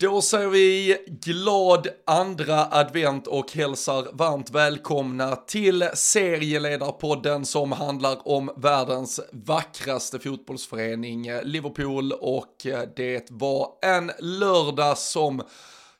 [0.00, 8.50] Då säger vi glad andra advent och hälsar varmt välkomna till serieledarpodden som handlar om
[8.56, 12.12] världens vackraste fotbollsförening eh, Liverpool.
[12.12, 15.42] Och eh, det var en lördag som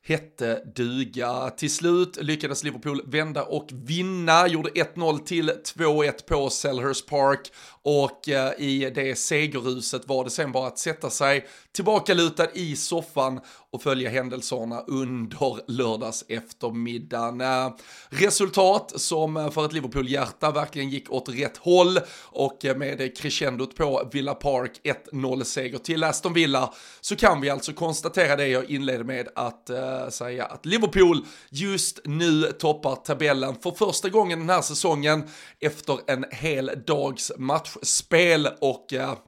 [0.03, 1.51] hette duga.
[1.51, 7.53] Till slut lyckades Liverpool vända och vinna, gjorde 1-0 till 2-1 på Selhurst Park
[7.85, 13.41] och eh, i det segerruset var det sen bara att sätta sig tillbakalutad i soffan
[13.73, 17.41] och följa händelserna under lördags eftermiddagen.
[17.41, 17.71] Eh,
[18.09, 23.77] resultat som eh, för ett Liverpool-hjärta verkligen gick åt rätt håll och eh, med crescendot
[23.77, 24.81] på Villa Park
[25.13, 29.71] 1-0 seger till Aston Villa så kan vi alltså konstatera det jag inledde med att
[29.71, 35.29] eh, säga att Liverpool just nu toppar tabellen för första gången den här säsongen
[35.61, 39.19] efter en hel dags match matchspel och eh,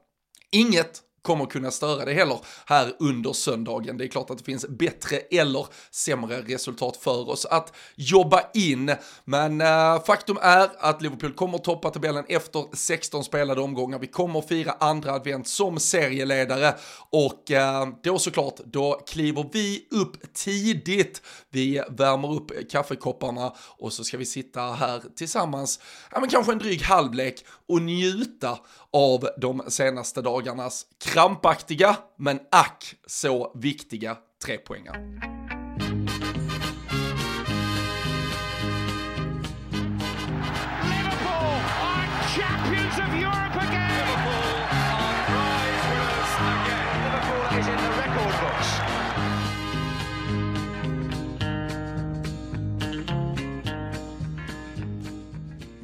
[0.50, 3.96] inget kommer kunna störa det heller här under söndagen.
[3.98, 8.94] Det är klart att det finns bättre eller sämre resultat för oss att jobba in.
[9.24, 13.98] Men äh, faktum är att Liverpool kommer toppa tabellen efter 16 spelade omgångar.
[13.98, 16.74] Vi kommer fira andra advent som serieledare
[17.10, 21.22] och äh, då såklart, då kliver vi upp tidigt.
[21.50, 25.80] Vi värmer upp kaffekopparna och så ska vi sitta här tillsammans,
[26.10, 28.58] ja men kanske en dryg halvlek och njuta
[28.92, 35.41] av de senaste dagarnas krampaktiga men ack så viktiga trepoängare.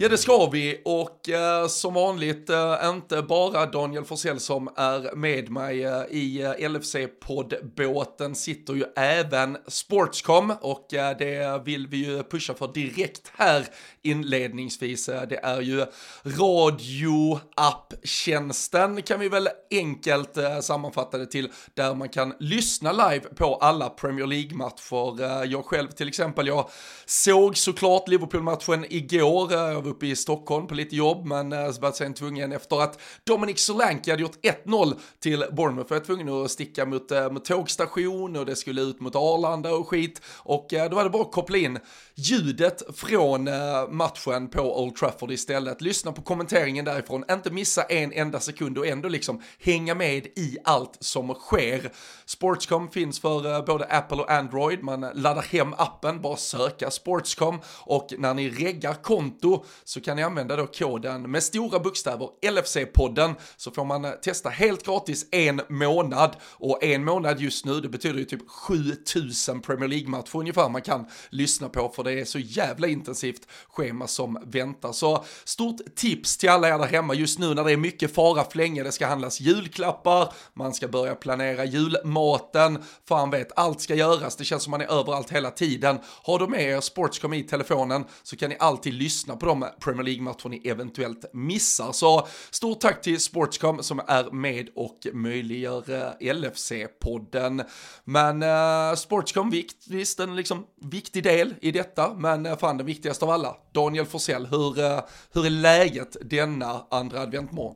[0.01, 0.83] Ja, det ska vi.
[0.85, 6.43] Och eh, som vanligt eh, inte bara Daniel Forsell som är med mig eh, i
[6.43, 10.55] eh, LFC-poddbåten sitter ju även Sportscom.
[10.61, 13.67] Och eh, det vill vi ju pusha för direkt här
[14.03, 15.09] inledningsvis.
[15.09, 15.87] Eh, det är ju
[16.25, 23.55] radioapptjänsten kan vi väl enkelt eh, sammanfatta det till där man kan lyssna live på
[23.55, 25.23] alla Premier League-matcher.
[25.23, 26.69] Eh, jag själv till exempel, jag
[27.07, 29.53] såg såklart Liverpool-matchen igår.
[29.53, 33.61] Jag var uppe i Stockholm på lite jobb, men var sen tvungen efter att Dominic
[33.61, 38.47] Solanke hade gjort 1-0 till Bournemouth, jag var tvungen att sticka mot, mot tågstation och
[38.47, 40.23] det skulle ut mot Arlanda och skit.
[40.37, 41.79] Och då var det bara att koppla in
[42.19, 45.81] ljudet från eh, matchen på Old Trafford istället.
[45.81, 50.59] Lyssna på kommenteringen därifrån, inte missa en enda sekund och ändå liksom hänga med i
[50.65, 51.93] allt som sker.
[52.25, 57.61] Sportscom finns för eh, både Apple och Android, man laddar hem appen, bara söka Sportscom.
[57.81, 63.35] Och när ni reggar konto så kan ni använda då koden med stora bokstäver LFC-podden
[63.57, 66.37] så får man eh, testa helt gratis en månad.
[66.43, 71.07] Och en månad just nu det betyder ju typ 7000 Premier League-matcher ungefär man kan
[71.31, 74.93] lyssna på för det är så jävla intensivt schema som väntar.
[74.93, 78.45] Så stort tips till alla er där hemma just nu när det är mycket fara
[78.45, 84.37] flänge, det ska handlas julklappar, man ska börja planera julmaten, fan vet, allt ska göras,
[84.37, 85.99] det känns som man är överallt hela tiden.
[86.23, 90.05] Har du med er Sportscom i telefonen så kan ni alltid lyssna på de Premier
[90.05, 91.93] League-matcher ni eventuellt missar.
[91.93, 97.65] Så stort tack till Sportscom som är med och möjliggör eh, LFC-podden.
[98.05, 99.53] Men uh, Sportscom,
[99.87, 104.07] visst en liksom viktig del i detta, men eh, fan den viktigaste av alla, Daniel
[104.07, 105.01] Forsell, hur, eh,
[105.33, 107.75] hur är läget denna andra adventmorgon?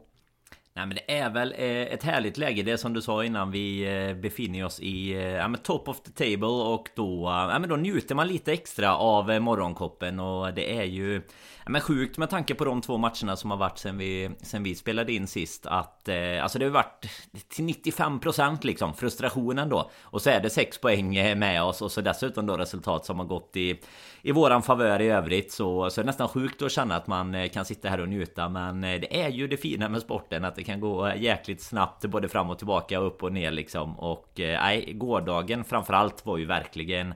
[0.75, 2.63] Nej men det är väl eh, ett härligt läge.
[2.63, 3.85] Det som du sa innan vi
[4.23, 8.15] befinner oss i ja, men top of the table och då, ja, men då njuter
[8.15, 11.23] man lite extra av morgonkoppen och det är ju
[11.67, 14.75] men sjukt med tanke på de två matcherna som har varit sen vi, sen vi
[14.75, 17.07] spelade in sist att eh, Alltså det har varit
[17.49, 19.91] till 95% liksom frustrationen då.
[20.03, 23.27] Och så är det sex poäng med oss och så dessutom då resultat som har
[23.27, 23.81] gått i
[24.25, 27.35] i våran favör i övrigt så, så är det nästan sjukt att känna att man
[27.35, 30.45] eh, kan sitta här och njuta Men eh, det är ju det fina med sporten
[30.45, 33.99] att det kan gå eh, jäkligt snabbt både fram och tillbaka upp och ner liksom
[33.99, 37.15] Och nej, gårdagen framförallt var ju verkligen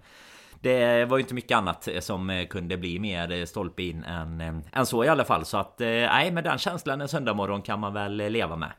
[0.61, 5.05] det var ju inte mycket annat som kunde bli mer stolpe in än, än så
[5.05, 5.45] i alla fall.
[5.45, 8.73] Så att nej, med den känslan en söndag morgon kan man väl leva med.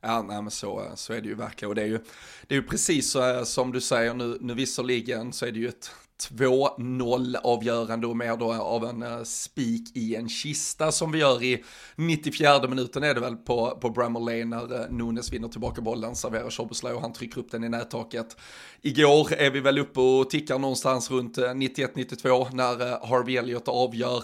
[0.00, 1.68] Ja, nej, men så, så är det ju verkligen.
[1.68, 1.98] Och det är ju,
[2.46, 5.68] det är ju precis så, som du säger nu, nu visserligen så är det ju
[5.68, 5.90] ett
[6.30, 11.42] 2-0 avgörande och mer då av en eh, spik i en kista som vi gör
[11.42, 11.64] i
[11.96, 16.16] 94 minuten är det väl på, på Bramall Lane när eh, Nunes vinner tillbaka bollen,
[16.16, 18.36] serverar Choboslaj och han trycker upp den i nättaket.
[18.82, 24.22] Igår är vi väl uppe och tickar någonstans runt eh, 91-92 när Harvey Elliott avgör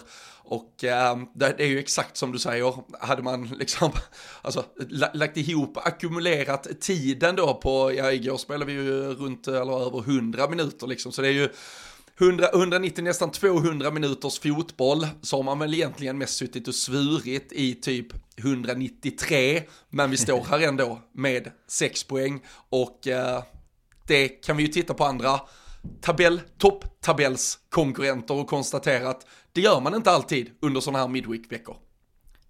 [0.49, 3.91] och äh, det är ju exakt som du säger, hade man liksom
[4.41, 4.65] alltså,
[5.13, 10.49] lagt ihop, ackumulerat tiden då på, ja igår spelade vi ju runt eller över 100
[10.49, 11.49] minuter liksom, så det är ju
[12.21, 17.51] 100, 190, nästan 200 minuters fotboll så har man väl egentligen mest suttit och svurit
[17.51, 18.07] i typ
[18.37, 23.43] 193, men vi står här ändå med 6 poäng och eh,
[24.07, 25.39] det kan vi ju titta på andra
[26.01, 31.77] tabell, topptabellskonkurrenter och konstatera att det gör man inte alltid under sådana här midweek-veckor.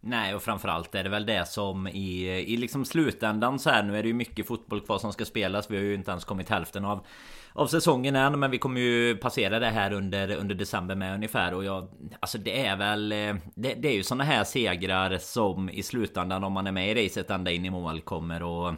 [0.01, 3.83] Nej, och framförallt är det väl det som i, i liksom slutändan så här.
[3.83, 5.72] Nu är det ju mycket fotboll kvar som ska spelas.
[5.72, 7.06] Vi har ju inte ens kommit hälften av,
[7.54, 8.40] av säsongen än.
[8.40, 11.54] Men vi kommer ju passera det här under, under december med ungefär.
[11.54, 11.88] Och jag,
[12.19, 13.10] alltså det är väl...
[13.56, 17.06] Det, det är ju sådana här segrar som i slutändan om man är med i
[17.06, 18.74] racet ända in i mål kommer och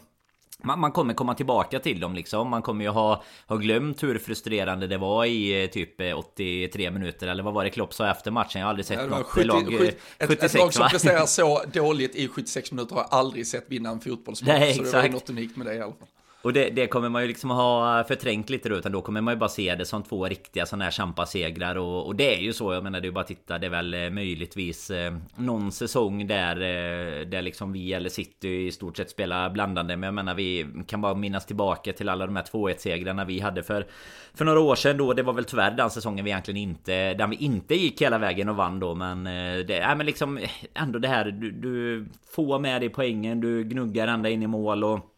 [0.63, 2.49] man, kommer komma tillbaka till dem liksom.
[2.49, 6.91] Man kommer ju ha, ha glömt hur frustrerande det var i eh, typ 83 eh,
[6.91, 7.27] minuter.
[7.27, 8.59] Eller vad var det Klopp sa efter matchen?
[8.59, 9.65] Jag har aldrig sett ja, något 70, lag...
[9.65, 13.65] 70, 76, ett, lag som presterar så dåligt i 76 minuter har jag aldrig sett
[13.67, 14.59] vinna en fotbollsmatch.
[14.59, 16.07] Nej, så det var något unikt med det i alla fall.
[16.43, 19.33] Och det, det, kommer man ju liksom ha förträngt lite då, utan då kommer man
[19.33, 21.75] ju bara se det som två riktiga sådana här champasegrar.
[21.75, 23.67] Och, och det är ju så, jag menar det är ju bara att titta, det
[23.67, 28.71] är väl eh, möjligtvis eh, någon säsong där, eh, där liksom vi eller City i
[28.71, 32.35] stort sett spelar blandande, men jag menar vi kan bara minnas tillbaka till alla de
[32.35, 33.87] här 2-1 segrarna vi hade för,
[34.33, 37.29] för några år sedan då, det var väl tyvärr den säsongen vi egentligen inte, den
[37.29, 40.49] vi inte gick hela vägen och vann då, men eh, det, är men liksom eh,
[40.73, 42.05] ändå det här, du, du
[42.35, 45.10] får med dig poängen, du gnuggar ända in i mål och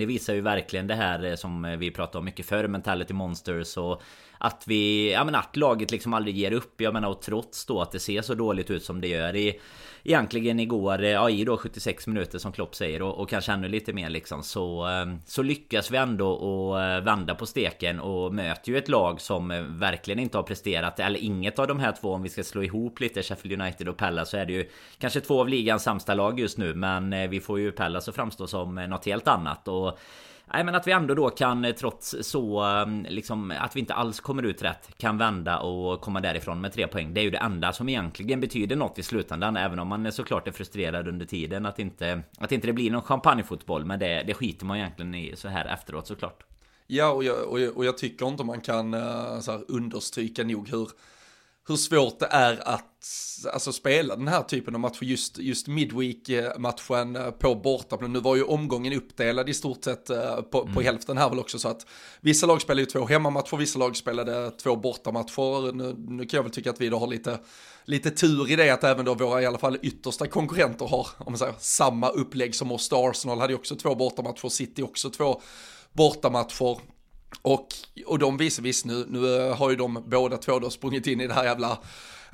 [0.00, 3.14] det visar ju verkligen det här eh, som eh, vi pratade om mycket förr, Mentality
[3.14, 4.02] Monsters och
[4.38, 6.80] att vi, ja men att laget liksom aldrig ger upp.
[6.80, 9.60] Jag menar och trots då att det ser så dåligt ut som det gör i
[10.06, 13.68] egentligen igår, eh, ja i då 76 minuter som Klopp säger och, och kanske ännu
[13.68, 18.34] lite mer liksom så, ehm, så lyckas vi ändå och eh, vända på steken och
[18.34, 21.00] möter ju ett lag som eh, verkligen inte har presterat.
[21.00, 23.96] Eller inget av de här två om vi ska slå ihop lite Sheffield United och
[23.96, 24.68] Pella så är det ju
[24.98, 26.74] kanske två av ligans sämsta lag just nu.
[26.74, 29.68] Men vi får ju Pella så framstå som något helt annat.
[29.68, 29.98] Och
[30.54, 33.94] Nej men att vi ändå då kan eh, trots så ehm, liksom att vi inte
[33.94, 37.14] alls kommer ut rätt Kan vända och komma därifrån med tre poäng.
[37.14, 40.10] Det är ju det enda som egentligen betyder något i slutändan Även om man är
[40.10, 43.84] såklart är frustrerad under tiden Att inte, att inte det blir någon champagnefotboll.
[43.84, 46.42] Men det, det skiter man egentligen i så här efteråt såklart.
[46.86, 50.44] Ja och jag, och jag, och jag tycker inte man kan eh, så här, understryka
[50.44, 50.88] nog hur
[51.68, 52.96] hur svårt det är att
[53.52, 58.12] alltså, spela den här typen av matcher, just, just Midweek-matchen eh, på bortaplan.
[58.12, 60.74] Nu var ju omgången uppdelad i stort sett eh, på, mm.
[60.74, 61.86] på hälften här väl också, så att
[62.20, 65.72] vissa lag spelade ju två hemmamatcher, vissa lag spelade två bortamatcher.
[65.72, 67.38] Nu, nu kan jag väl tycka att vi då har lite,
[67.84, 71.32] lite tur i det, att även då våra i alla fall yttersta konkurrenter har, om
[71.32, 72.88] man säger, samma upplägg som oss.
[72.92, 75.40] Arsenal hade ju också två bortamatcher, City också två
[75.92, 76.95] bortamatcher.
[77.42, 77.66] Och,
[78.06, 81.26] och de visar visst nu, nu har ju de båda två då sprungit in i
[81.26, 81.78] det här jävla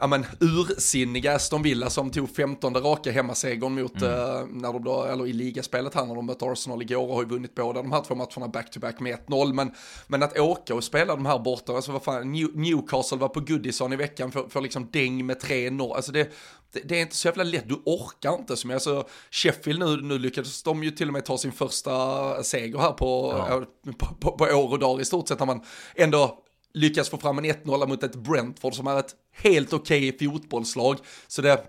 [0.03, 4.15] ja men ursinniga Aston Villa som tog 15 raka hemmasegern mot, mm.
[4.15, 7.23] eh, när de då, eller i ligaspelet här när de mötte Arsenal igår och har
[7.23, 9.53] ju vunnit båda de här två matcherna back-to-back med 1-0.
[9.53, 9.73] Men,
[10.07, 13.41] men att åka och spela de här borta, alltså vad fan, New, Newcastle var på
[13.41, 16.33] Goodison i veckan för, för liksom däng med 3-0, alltså det,
[16.73, 18.57] det, är inte så jävla lätt, du orkar inte.
[18.57, 22.43] Som jag, alltså, Sheffield nu, nu lyckades de ju till och med ta sin första
[22.43, 23.65] seger här på, ja.
[23.99, 25.61] på, på, på år och dag i stort sett när man
[25.95, 26.39] ändå
[26.75, 30.99] lyckas få fram en 1-0 mot ett Brentford som är ett helt okej okay fotbollslag.
[31.29, 31.65] Så det,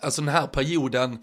[0.00, 1.18] alltså den här perioden,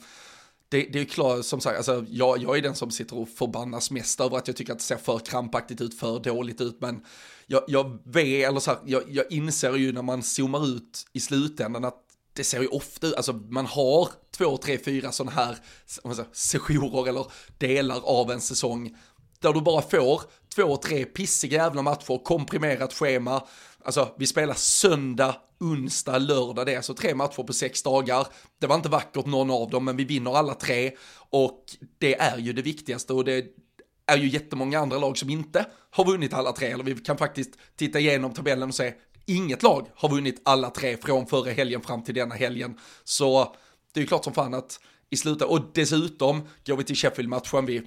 [0.69, 3.91] det, det är klart, som sagt, alltså, jag, jag är den som sitter och förbannas
[3.91, 7.05] mest över att jag tycker att det ser för krampaktigt ut, för dåligt ut, men
[7.47, 11.19] jag, jag vet, eller så här, jag, jag inser ju när man zoomar ut i
[11.19, 12.02] slutändan att
[12.33, 17.07] det ser ju ofta ut, alltså man har två, tre, fyra sådana här säger, sessioner
[17.07, 17.25] eller
[17.57, 18.97] delar av en säsong
[19.39, 20.21] där du bara får
[20.55, 23.43] två, tre pissiga jävla matcher, komprimerat schema.
[23.85, 26.65] Alltså, vi spelar söndag, onsdag, lördag.
[26.65, 28.27] Det är alltså tre matcher på sex dagar.
[28.59, 30.91] Det var inte vackert någon av dem, men vi vinner alla tre.
[31.29, 31.63] Och
[31.97, 33.45] det är ju det viktigaste och det
[34.05, 36.67] är ju jättemånga andra lag som inte har vunnit alla tre.
[36.67, 38.93] Eller vi kan faktiskt titta igenom tabellen och se,
[39.25, 42.79] inget lag har vunnit alla tre från förra helgen fram till denna helgen.
[43.03, 43.55] Så
[43.93, 47.65] det är ju klart som fan att i slutet, och dessutom går vi till Sheffield-matchen,
[47.65, 47.81] vi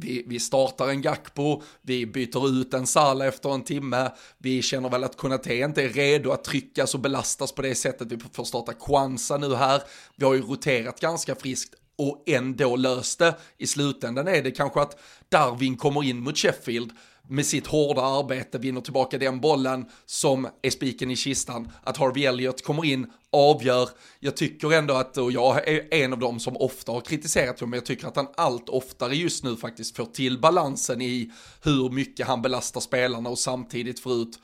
[0.00, 4.88] vi, vi startar en Gakpo, vi byter ut en Sala efter en timme, vi känner
[4.88, 8.44] väl att Konate inte är redo att tryckas och belastas på det sättet, vi får
[8.44, 9.82] starta Kwanza nu här,
[10.16, 13.34] vi har ju roterat ganska friskt och ändå löst det.
[13.58, 16.92] I slutändan är det kanske att Darwin kommer in mot Sheffield,
[17.30, 21.68] med sitt hårda arbete vinner tillbaka den bollen som är spiken i kistan.
[21.82, 23.88] Att Harvey Elliott kommer in, avgör.
[24.20, 27.70] Jag tycker ändå att, och jag är en av dem som ofta har kritiserat honom,
[27.70, 31.30] men jag tycker att han allt oftare just nu faktiskt får till balansen i
[31.62, 34.38] hur mycket han belastar spelarna och samtidigt får ut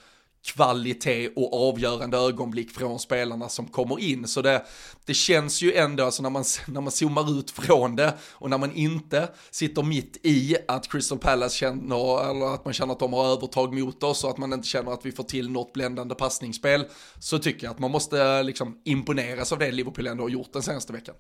[0.47, 4.27] kvalitet och avgörande ögonblick från spelarna som kommer in.
[4.29, 4.63] Så det,
[5.05, 8.59] det känns ju ändå, alltså när man, när man zoomar ut från det och när
[8.59, 13.13] man inte sitter mitt i att Crystal Palace känner, eller att man känner att de
[13.13, 16.15] har övertag mot oss och att man inte känner att vi får till något bländande
[16.15, 16.85] passningsspel,
[17.19, 20.63] så tycker jag att man måste liksom imponeras av det Liverpool ändå har gjort den
[20.63, 21.15] senaste veckan.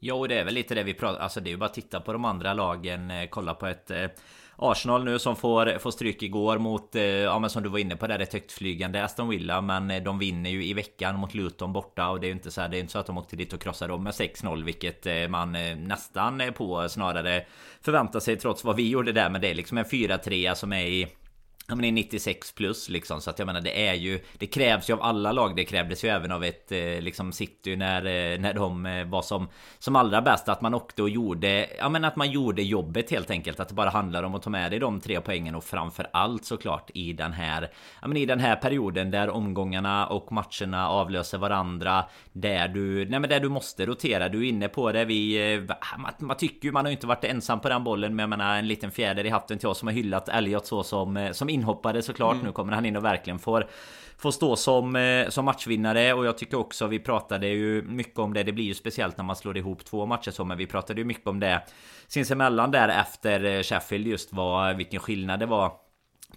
[0.00, 1.74] Ja, och det är väl lite det vi pratar Alltså det är ju bara att
[1.74, 4.06] titta på de andra lagen eh, Kolla på ett eh,
[4.60, 7.96] Arsenal nu som får, får stryk igår mot, eh, ja men som du var inne
[7.96, 9.60] på där, ett högtflygande Aston Villa.
[9.60, 12.50] Men eh, de vinner ju i veckan mot Luton borta och det är ju inte
[12.50, 14.64] så här, det är inte så att de åkte dit och krossade dem med 6-0.
[14.64, 17.44] Vilket eh, man nästan är på snarare
[17.80, 19.30] förväntar sig trots vad vi gjorde där.
[19.30, 21.08] Men det är liksom en 4-3 som är i
[21.70, 24.46] Ja men det är 96 plus liksom så att jag menar det är ju Det
[24.46, 27.98] krävs ju av alla lag Det krävdes ju även av ett eh, liksom City när,
[28.06, 29.48] eh, när de eh, var som
[29.78, 33.30] Som allra bäst att man åkte och gjorde Ja men att man gjorde jobbet helt
[33.30, 36.44] enkelt Att det bara handlar om att ta med dig de tre poängen och framförallt
[36.44, 37.70] såklart i den här
[38.02, 43.20] Ja men i den här perioden där omgångarna och matcherna avlöser varandra Där du Nej
[43.20, 44.28] men där du måste rotera.
[44.28, 45.04] Du är inne på det.
[45.04, 48.16] Vi eh, Man, man tycker ju man har ju inte varit ensam på den bollen
[48.16, 50.82] Men jag menar en liten fjäder i hatten till oss som har hyllat Elliot så
[50.82, 52.34] som eh, Som inhoppare såklart.
[52.34, 52.46] Mm.
[52.46, 53.66] Nu kommer han in och verkligen får
[54.20, 58.34] Får stå som, eh, som matchvinnare och jag tycker också vi pratade ju mycket om
[58.34, 58.42] det.
[58.42, 61.04] Det blir ju speciellt när man slår ihop två matcher så men vi pratade ju
[61.04, 61.62] mycket om det
[62.06, 65.72] sinsemellan där efter eh, Sheffield just vad vilken skillnad det var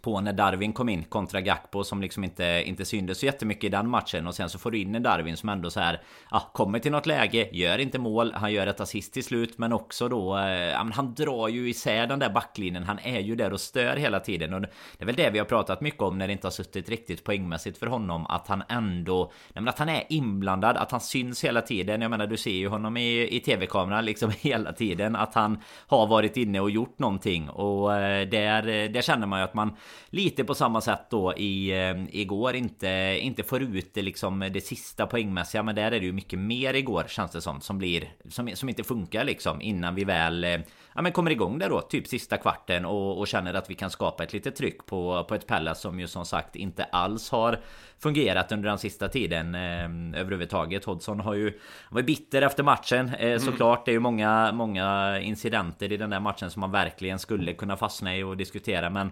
[0.01, 3.69] på när Darwin kom in kontra Gakpo som liksom inte, inte syndes så jättemycket i
[3.69, 4.27] den matchen.
[4.27, 6.91] Och sen så får du in en Darwin som ändå så här ja, kommer till
[6.91, 10.83] något läge, gör inte mål, han gör ett assist till slut men också då eh,
[10.83, 14.19] men han drar ju isär den där backlinjen, han är ju där och stör hela
[14.19, 14.53] tiden.
[14.53, 16.89] Och det är väl det vi har pratat mycket om när det inte har suttit
[16.89, 21.01] riktigt poängmässigt för honom att han ändå, nej, men att han är inblandad, att han
[21.01, 25.15] syns hela tiden, jag menar du ser ju honom i, i tv-kameran liksom hela tiden
[25.15, 27.49] att han har varit inne och gjort någonting.
[27.49, 29.75] Och eh, där, eh, där känner man ju att man
[30.09, 34.61] lite på samma sätt då i eh, igår inte inte får ut det liksom det
[34.61, 38.11] sista poängmässiga men där är det ju mycket mer igår känns det som som blir
[38.29, 40.59] som, som inte funkar liksom innan vi väl eh,
[40.95, 43.89] ja, men kommer igång där då typ sista kvarten och, och känner att vi kan
[43.89, 47.59] skapa ett litet tryck på på ett Pallas som ju som sagt inte alls har
[47.99, 50.85] fungerat under den sista tiden eh, överhuvudtaget.
[50.85, 51.59] Hodgson har ju
[51.89, 53.39] var bitter efter matchen eh, mm.
[53.39, 53.85] såklart.
[53.85, 57.77] Det är ju många många incidenter i den där matchen som man verkligen skulle kunna
[57.77, 59.11] fastna i och diskutera men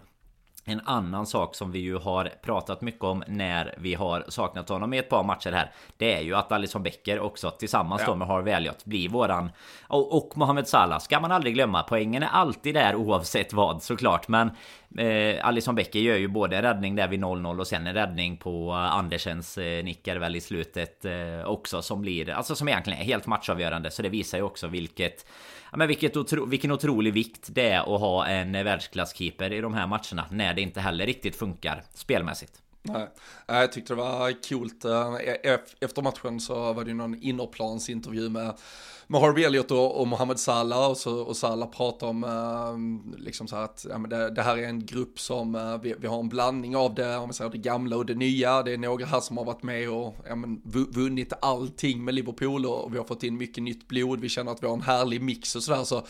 [0.72, 4.94] en annan sak som vi ju har pratat mycket om när vi har saknat honom
[4.94, 8.16] i ett par matcher här Det är ju att Alisson Becker också tillsammans ja.
[8.16, 9.52] med Harvey Elliot blir våran
[9.88, 11.84] och, och Mohamed Salah ska man aldrig glömma.
[11.84, 14.28] Poängen är alltid där oavsett vad såklart.
[14.28, 14.52] Men
[14.98, 18.38] eh, Alisson Becker gör ju både en räddning där vid 0-0 och sen en räddning
[18.38, 23.06] på Andersens eh, nickar väl i slutet eh, också som blir alltså som egentligen är
[23.06, 23.92] helt matchavgörande.
[23.92, 25.26] Så det visar ju också vilket
[25.72, 29.74] ja, men vilket otro, vilken otrolig vikt det är att ha en världsklasskeeper i de
[29.74, 32.62] här matcherna när det inte heller riktigt funkar spelmässigt.
[32.82, 33.08] Nej,
[33.48, 34.86] jag tyckte det var coolt.
[34.86, 38.54] Eh, e-, e-, efter matchen så var det ju någon innerplansintervju med
[39.12, 43.48] med Harvey Elliot och, och Mohamed Salah och, så, och Salah pratade om eh, liksom
[43.48, 46.08] så här att ja, men det, det, här är en grupp som eh, vi, vi,
[46.08, 48.64] har en blandning av det, om säger det gamla och det nya.
[48.64, 52.66] Det är några här som har varit med och ja, men, vunnit allting med Liverpool
[52.66, 54.20] och, och vi har fått in mycket nytt blod.
[54.20, 55.84] Vi känner att vi har en härlig mix och sådär.
[55.84, 56.04] Så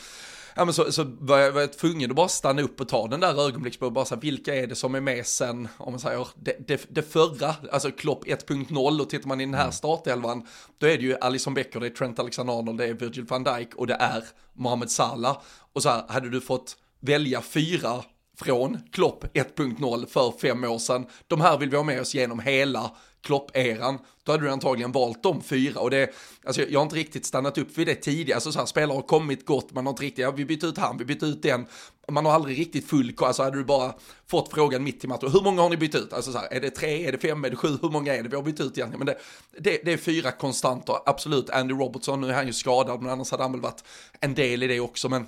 [0.59, 3.07] ja, men så, så var jag, var jag tvungen att bara stanna upp och ta
[3.07, 5.99] den där ögonblicksbilden, bara så här, vilka är det som är med sen, om man
[5.99, 9.71] säger, det, det, det förra, alltså Klopp 1.0 och tittar man i den här mm.
[9.71, 10.47] startelvan,
[10.77, 13.75] då är det ju Alison Becker, det är Trent Alexander-Arnold, det är Virgil van Dijk
[13.75, 14.23] och det är
[14.53, 15.41] Mohamed Salah.
[15.73, 18.03] Och så här, hade du fått välja fyra
[18.39, 21.05] från Klopp 1.0 för fem år sedan.
[21.27, 25.23] De här vill vi ha med oss genom hela Klopp-eran, då hade du antagligen valt
[25.23, 25.79] de fyra.
[25.79, 26.09] Och det,
[26.43, 29.01] alltså jag har inte riktigt stannat upp vid det tidigare, alltså så här, spelare har
[29.01, 31.65] kommit gott, man har inte riktigt, ja, vi bytte ut han, vi bytte ut den,
[32.11, 33.93] man har aldrig riktigt full koll, alltså hade du bara
[34.27, 36.13] fått frågan mitt i matchen, hur många har ni bytt ut?
[36.13, 38.23] Alltså så här, är det tre, är det fem, är det sju, hur många är
[38.23, 39.05] det vi har bytt ut egentligen?
[39.05, 39.17] Men det,
[39.59, 43.31] det, det är fyra konstanter, absolut, Andy Robertson, nu är han ju skadad, men annars
[43.31, 43.83] hade han väl varit
[44.19, 45.25] en del i det också, men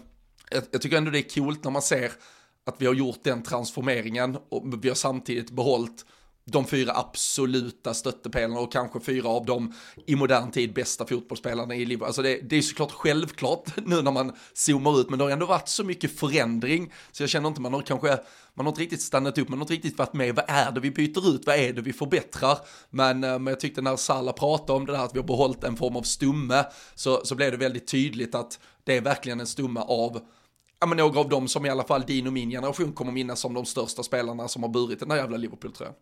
[0.51, 2.12] jag, jag tycker ändå det är coolt när man ser
[2.65, 6.05] att vi har gjort den transformeringen och vi har samtidigt behållit
[6.51, 9.74] de fyra absoluta stöttepelarna och kanske fyra av de
[10.05, 12.08] i modern tid bästa fotbollsspelarna i Liverpool.
[12.08, 15.46] Alltså det, det är såklart självklart nu när man zoomar ut, men det har ändå
[15.46, 18.17] varit så mycket förändring, så jag känner inte man har kanske,
[18.53, 20.79] man har inte riktigt stannat upp, man har inte riktigt varit med, vad är det
[20.79, 22.58] vi byter ut, vad är det vi förbättrar?
[22.89, 25.63] Men, eh, men jag tyckte när Salah pratade om det där att vi har behållit
[25.63, 26.63] en form av stumme,
[26.96, 30.22] så, så blev det väldigt tydligt att det är verkligen en stumme av
[30.81, 33.39] ja, men några av dem som i alla fall din och min generation kommer minnas
[33.39, 35.93] som de största spelarna som har burit den där jävla Liverpool-tröjan.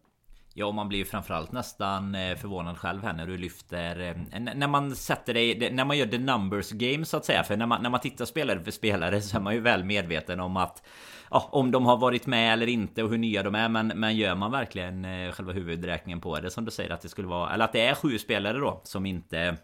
[0.60, 4.00] Ja, och man blir ju framförallt nästan eh, förvånad själv här när du lyfter...
[4.00, 5.72] Eh, när man sätter dig...
[5.72, 7.44] När man gör the numbers game så att säga.
[7.44, 10.40] För när man, när man tittar spelare för spelare så är man ju väl medveten
[10.40, 10.84] om att...
[11.32, 13.70] Ja, om de har varit med eller inte och hur nya de är.
[13.70, 17.10] Men, men gör man verkligen eh, själva huvudräkningen på det som du säger att det
[17.10, 17.54] skulle vara...
[17.54, 19.58] Eller att det är sju spelare då som inte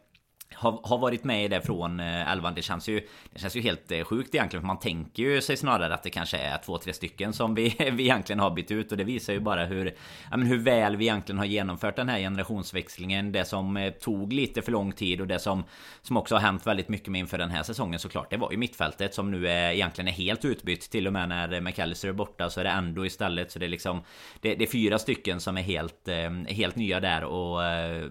[0.56, 2.56] har, har varit med i det från eh, elvan.
[2.56, 3.02] Det känns ju,
[3.34, 4.62] det känns ju helt eh, sjukt egentligen.
[4.62, 7.76] För man tänker ju sig snarare att det kanske är två, tre stycken som vi,
[7.92, 8.92] vi egentligen har bytt ut.
[8.92, 9.86] Och det visar ju bara hur,
[10.32, 13.32] ja, men hur väl vi egentligen har genomfört den här generationsväxlingen.
[13.32, 15.64] Det som eh, tog lite för lång tid och det som,
[16.02, 18.30] som också har hänt väldigt mycket med inför den här säsongen såklart.
[18.30, 20.90] Det var ju mittfältet som nu är, egentligen är helt utbytt.
[20.90, 23.52] Till och med när McAllister är borta så är det ändå istället.
[23.52, 24.02] Så det är liksom
[24.42, 27.24] det, det är fyra stycken som är helt, eh, helt nya där.
[27.24, 27.56] Och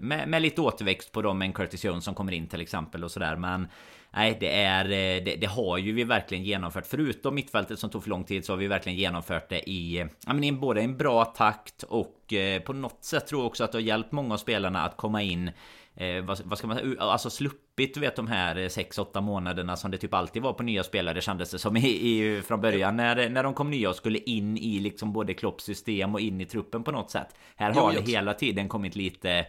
[0.01, 1.41] med, med lite återväxt på dem.
[1.41, 3.35] En Curtis Jones som kommer in till exempel och sådär.
[3.35, 3.67] Men
[4.11, 4.83] nej, det är
[5.21, 6.85] det, det, har ju vi verkligen genomfört.
[6.87, 10.33] Förutom mittfältet som tog för lång tid så har vi verkligen genomfört det i, ja,
[10.33, 13.71] men i både en bra takt och eh, på något sätt tror jag också att
[13.71, 15.51] det har hjälpt många av spelarna att komma in
[15.97, 17.01] Eh, vad, vad, ska man säga?
[17.01, 20.83] Alltså sluppit du vet de här 6-8 månaderna som det typ alltid var på nya
[20.83, 24.19] spelare kändes det som i, i, från början när, när de kom nya och skulle
[24.19, 27.27] in i liksom både Klopps system och in i truppen på något sätt.
[27.55, 29.45] Här har det hela tiden kommit lite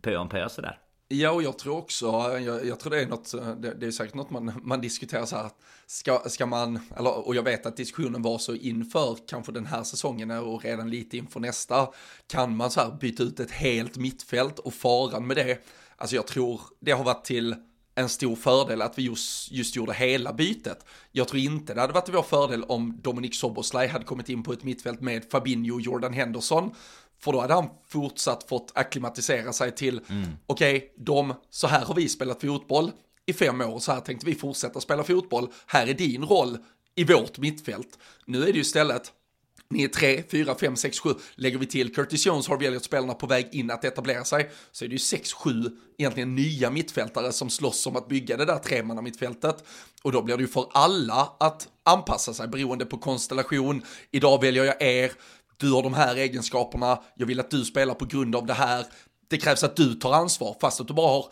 [0.00, 0.78] pö om pö sådär.
[1.12, 2.06] Ja, och jag tror också,
[2.40, 5.26] jag, jag, tror det är något, eh, det, det, är säkert något man, man diskuterar
[5.26, 5.50] så här,
[5.86, 9.82] ska, ska man, eller, och jag vet att diskussionen var så inför kanske den här
[9.82, 11.88] säsongen och redan lite inför nästa,
[12.26, 15.58] kan man så här byta ut ett helt mittfält och faran med det,
[15.96, 17.54] alltså jag tror det har varit till
[17.94, 20.84] en stor fördel att vi just, just gjorde hela bytet.
[21.12, 24.42] Jag tror inte det hade varit till vår fördel om Dominic Soboslaj hade kommit in
[24.42, 26.70] på ett mittfält med Fabinho och Jordan Henderson
[27.20, 30.28] för då hade han fortsatt fått akklimatisera sig till, mm.
[30.46, 32.92] okej, okay, de, så här har vi spelat fotboll
[33.26, 36.58] i fem år, så här tänkte vi fortsätta spela fotboll, här är din roll
[36.94, 37.98] i vårt mittfält.
[38.26, 39.12] Nu är det ju istället,
[39.70, 41.10] ni är tre, fyra, fem, sex, sju.
[41.34, 44.88] Lägger vi till Curtis Jones, Harvey Elliott-spelarna på väg in att etablera sig, så är
[44.88, 49.02] det ju sex, sju egentligen nya mittfältare som slåss om att bygga det där tremanna
[49.02, 49.64] mittfältet.
[50.02, 53.82] Och då blir det ju för alla att anpassa sig beroende på konstellation.
[54.10, 55.12] Idag väljer jag er,
[55.60, 58.86] du har de här egenskaperna, jag vill att du spelar på grund av det här.
[59.28, 61.24] Det krävs att du tar ansvar, fast att du bara har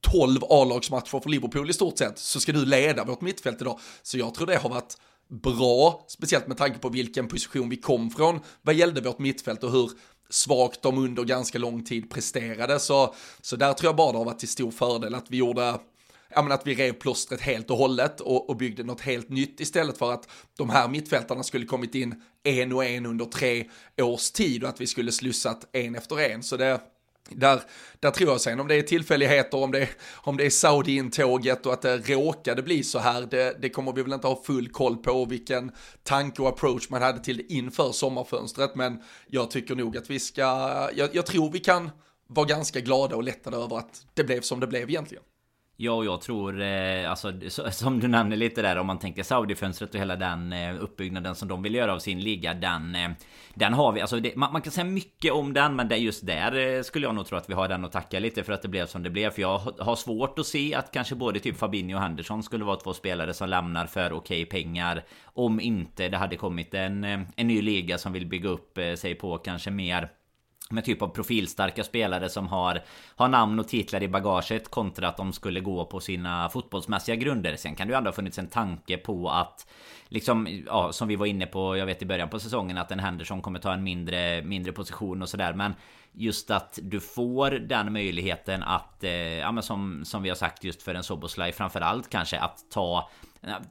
[0.00, 3.80] 12 A-lagsmatcher för Liverpool i stort sett, så ska du leda vårt mittfält idag.
[4.02, 8.10] Så jag tror det har varit bra, speciellt med tanke på vilken position vi kom
[8.10, 9.90] från vad gällde vårt mittfält och hur
[10.30, 12.78] svagt de under ganska lång tid presterade.
[12.78, 15.78] Så, så där tror jag bara det har varit till stor fördel att vi gjorde
[16.34, 19.60] ja, men att vi rev plåstret helt och hållet och, och byggde något helt nytt
[19.60, 23.70] istället för att de här mittfältarna skulle kommit in en och en under tre
[24.02, 26.42] års tid och att vi skulle slussat en efter en.
[26.42, 26.80] Så det,
[27.30, 27.62] där,
[28.00, 31.66] där tror jag sen om det är tillfälligheter, om det är, om det är Saudi-intåget
[31.66, 34.68] och att det råkade bli så här, det, det kommer vi väl inte ha full
[34.68, 39.74] koll på vilken tanke och approach man hade till det inför sommarfönstret, men jag tycker
[39.74, 40.42] nog att vi ska,
[40.94, 41.90] jag, jag tror vi kan
[42.26, 45.24] vara ganska glada och lättade över att det blev som det blev egentligen.
[45.76, 47.32] Ja, och jag tror, eh, alltså
[47.70, 51.48] som du nämner lite där om man tänker Saudi-fönstret och hela den eh, uppbyggnaden som
[51.48, 52.54] de vill göra av sin liga.
[52.54, 53.10] Den, eh,
[53.54, 56.26] den har vi, alltså det, man, man, kan säga mycket om den, men det just
[56.26, 58.62] där eh, skulle jag nog tro att vi har den att tacka lite för att
[58.62, 59.30] det blev som det blev.
[59.30, 62.76] För jag har svårt att se att kanske både typ Fabinho och Henderson skulle vara
[62.76, 65.04] två spelare som lämnar för okej okay pengar.
[65.24, 68.94] Om inte det hade kommit en, eh, en ny liga som vill bygga upp eh,
[68.94, 70.08] sig på kanske mer
[70.70, 72.82] med typ av profilstarka spelare som har,
[73.16, 77.56] har namn och titlar i bagaget kontra att de skulle gå på sina fotbollsmässiga grunder.
[77.56, 79.66] Sen kan det ju ändå ha funnits en tanke på att
[80.08, 82.98] liksom, ja, som vi var inne på, jag vet i början på säsongen att en
[82.98, 85.52] Henderson kommer ta en mindre, mindre position och sådär.
[85.52, 85.74] Men
[86.12, 90.64] just att du får den möjligheten att, eh, ja men som, som vi har sagt
[90.64, 93.10] just för en Soboslaj framförallt kanske att ta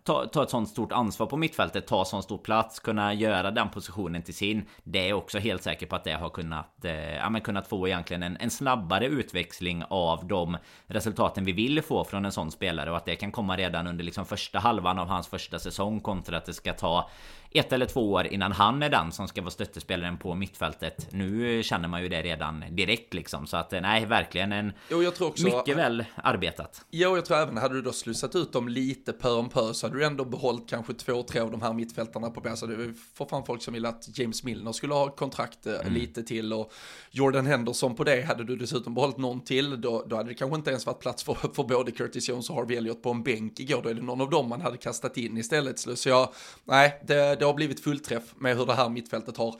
[0.03, 3.69] ta, ta ett sånt stort ansvar på mittfältet, ta sån stor plats, kunna göra den
[3.69, 4.65] positionen till sin.
[4.83, 7.87] Det är också helt säker på att det har kunnat, eh, ja, men kunnat få
[7.87, 10.57] egentligen en, en snabbare utväxling av de
[10.87, 14.03] resultaten vi vill få från en sån spelare och att det kan komma redan under
[14.03, 17.09] liksom första halvan av hans första säsong kontra att det ska ta
[17.53, 21.07] ett eller två år innan han är den som ska vara stöttespelaren på mittfältet.
[21.11, 23.47] Nu känner man ju det redan direkt liksom.
[23.47, 24.73] Så att nej, verkligen en...
[24.89, 26.85] Jo, jag tror också, mycket väl arbetat.
[26.89, 29.87] Jo, jag tror även hade du då slussat ut dem lite pö om pö så
[29.87, 32.61] hade du ändå behållit kanske två, tre av de här mittfältarna på plats.
[32.61, 35.93] Det var fan folk som ville att James Milner skulle ha kontrakt eh, mm.
[35.93, 36.73] lite till och
[37.11, 39.81] Jordan Henderson på det hade du dessutom behållit någon till.
[39.81, 42.55] Då, då hade det kanske inte ens varit plats för, för både Curtis Jones och
[42.55, 43.81] Harvey Elliott på en bänk igår.
[43.83, 45.79] Då är det någon av dem man hade kastat in istället.
[45.79, 46.29] Så jag,
[46.63, 49.55] nej, det, det det har blivit fullträff med hur det här mittfältet har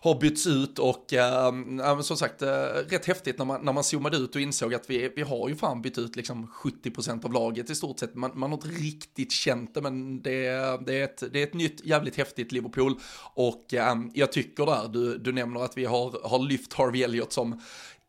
[0.00, 2.48] har bytts ut och äh, som sagt äh,
[2.88, 5.56] rätt häftigt när man, när man zoomade ut och insåg att vi, vi har ju
[5.56, 8.14] fan bytt ut liksom 70% av laget i stort sett.
[8.14, 10.40] Man, man har inte riktigt känt det men det,
[10.86, 12.94] det, är, ett, det är ett nytt jävligt häftigt Liverpool
[13.34, 17.32] och äh, jag tycker där, du, du nämner att vi har, har lyft Harvey Elliott
[17.32, 17.60] som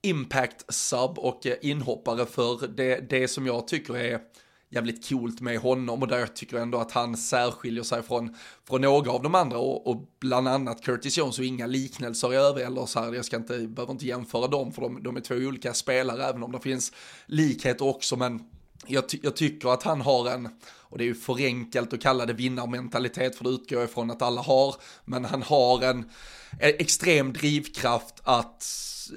[0.02, 4.20] impact sub och eh, inhoppare för det, det som jag tycker är
[4.70, 8.36] jävligt coolt med honom och där jag tycker ändå att han särskiljer sig från,
[8.68, 12.36] från några av de andra och, och bland annat Curtis Jones och inga liknelser i
[12.36, 15.22] övrigt eller så här, jag ska inte, behöver inte jämföra dem för de, de är
[15.22, 16.92] två olika spelare även om det finns
[17.26, 18.44] likheter också men
[18.88, 20.50] jag, ty jag, tycker att han har en,
[20.96, 24.12] och det är ju för enkelt att kalla det vinnarmentalitet för det utgår jag ifrån
[24.12, 26.10] att alla har, men han har en,
[26.60, 28.66] extrem drivkraft att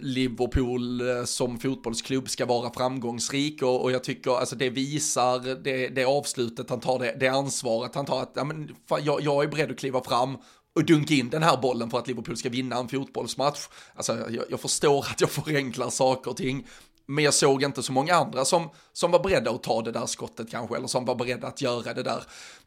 [0.00, 5.88] Liverpool eh, som fotbollsklubb ska vara framgångsrik och, och jag tycker alltså det visar det,
[5.88, 9.44] det avslutet han tar, det, det ansvaret han tar att ja, men, fan, jag, jag
[9.44, 10.36] är beredd att kliva fram
[10.74, 13.66] och dunka in den här bollen för att Liverpool ska vinna en fotbollsmatch.
[13.94, 16.66] Alltså jag, jag förstår att jag förenklar saker och ting,
[17.08, 20.06] men jag såg inte så många andra som, som var beredda att ta det där
[20.06, 22.22] skottet kanske, eller som var beredda att göra det där.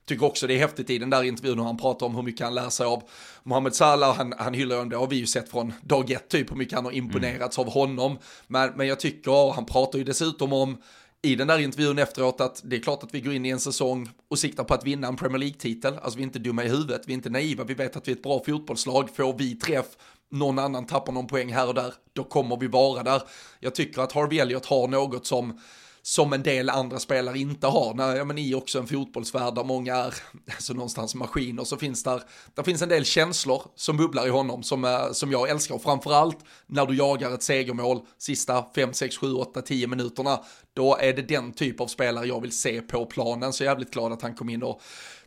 [0.05, 2.45] Tycker också det är häftigt i den där intervjun hur han pratar om hur mycket
[2.45, 3.03] han lär sig av
[3.43, 6.51] Mohamed Salah, han, han hyllar ju, det har vi ju sett från dag ett typ,
[6.51, 7.67] hur mycket han har imponerats mm.
[7.67, 8.17] av honom.
[8.47, 10.77] Men, men jag tycker, och han pratar ju dessutom om
[11.21, 13.59] i den där intervjun efteråt att det är klart att vi går in i en
[13.59, 15.93] säsong och siktar på att vinna en Premier League-titel.
[16.01, 18.11] Alltså vi är inte dumma i huvudet, vi är inte naiva, vi vet att vi
[18.11, 19.15] är ett bra fotbollslag.
[19.15, 19.87] Får vi träff
[20.31, 23.21] någon annan tappar någon poäng här och där, då kommer vi vara där.
[23.59, 25.59] Jag tycker att Harvey Elliott har något som
[26.01, 27.93] som en del andra spelare inte har.
[27.93, 30.13] När, ja, men I också en fotbollsvärld där många är
[30.51, 32.23] alltså, någonstans maskiner så finns där,
[32.55, 35.75] där finns en del känslor som bubblar i honom som, eh, som jag älskar.
[35.75, 40.39] Och framförallt när du jagar ett segermål sista 5, 6, 7, 8, 10 minuterna.
[40.73, 43.53] Då är det den typ av spelare jag vill se på planen.
[43.53, 44.81] Så jag är jävligt glad att han kom in och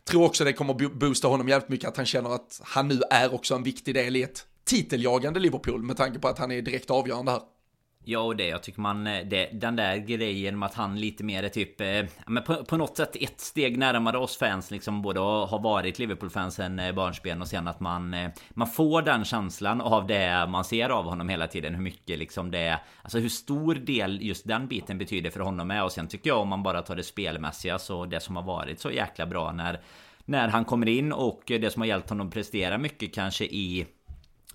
[0.09, 3.33] tror också det kommer boosta honom jävligt mycket att han känner att han nu är
[3.33, 6.91] också en viktig del i ett titeljagande Liverpool med tanke på att han är direkt
[6.91, 7.41] avgörande här.
[8.07, 11.23] Ja och det jag tycker man eh, det, Den där grejen med att han lite
[11.23, 15.01] mer är typ eh, men på, på något sätt ett steg närmare oss fans liksom
[15.01, 19.25] både har varit Liverpool-fans sen eh, barnsben och sen att man eh, Man får den
[19.25, 23.29] känslan av det man ser av honom hela tiden Hur mycket liksom det Alltså hur
[23.29, 26.63] stor del just den biten betyder för honom är och sen tycker jag om man
[26.63, 29.81] bara tar det spelmässiga så det som har varit så jäkla bra när
[30.25, 33.85] När han kommer in och det som har hjälpt honom prestera mycket kanske i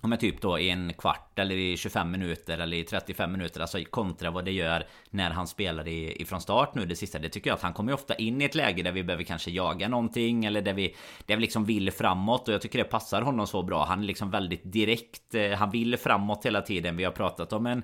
[0.01, 3.61] om jag typ då i en kvart eller i 25 minuter eller i 35 minuter
[3.61, 7.19] Alltså kontra vad det gör när han spelar i, ifrån start nu det sista.
[7.19, 9.51] Det tycker jag att han kommer ofta in i ett läge där vi behöver kanske
[9.51, 13.21] jaga någonting Eller där vi, där vi liksom vill framåt och jag tycker det passar
[13.21, 13.85] honom så bra.
[13.85, 16.97] Han är liksom väldigt direkt eh, Han vill framåt hela tiden.
[16.97, 17.83] Vi har pratat om en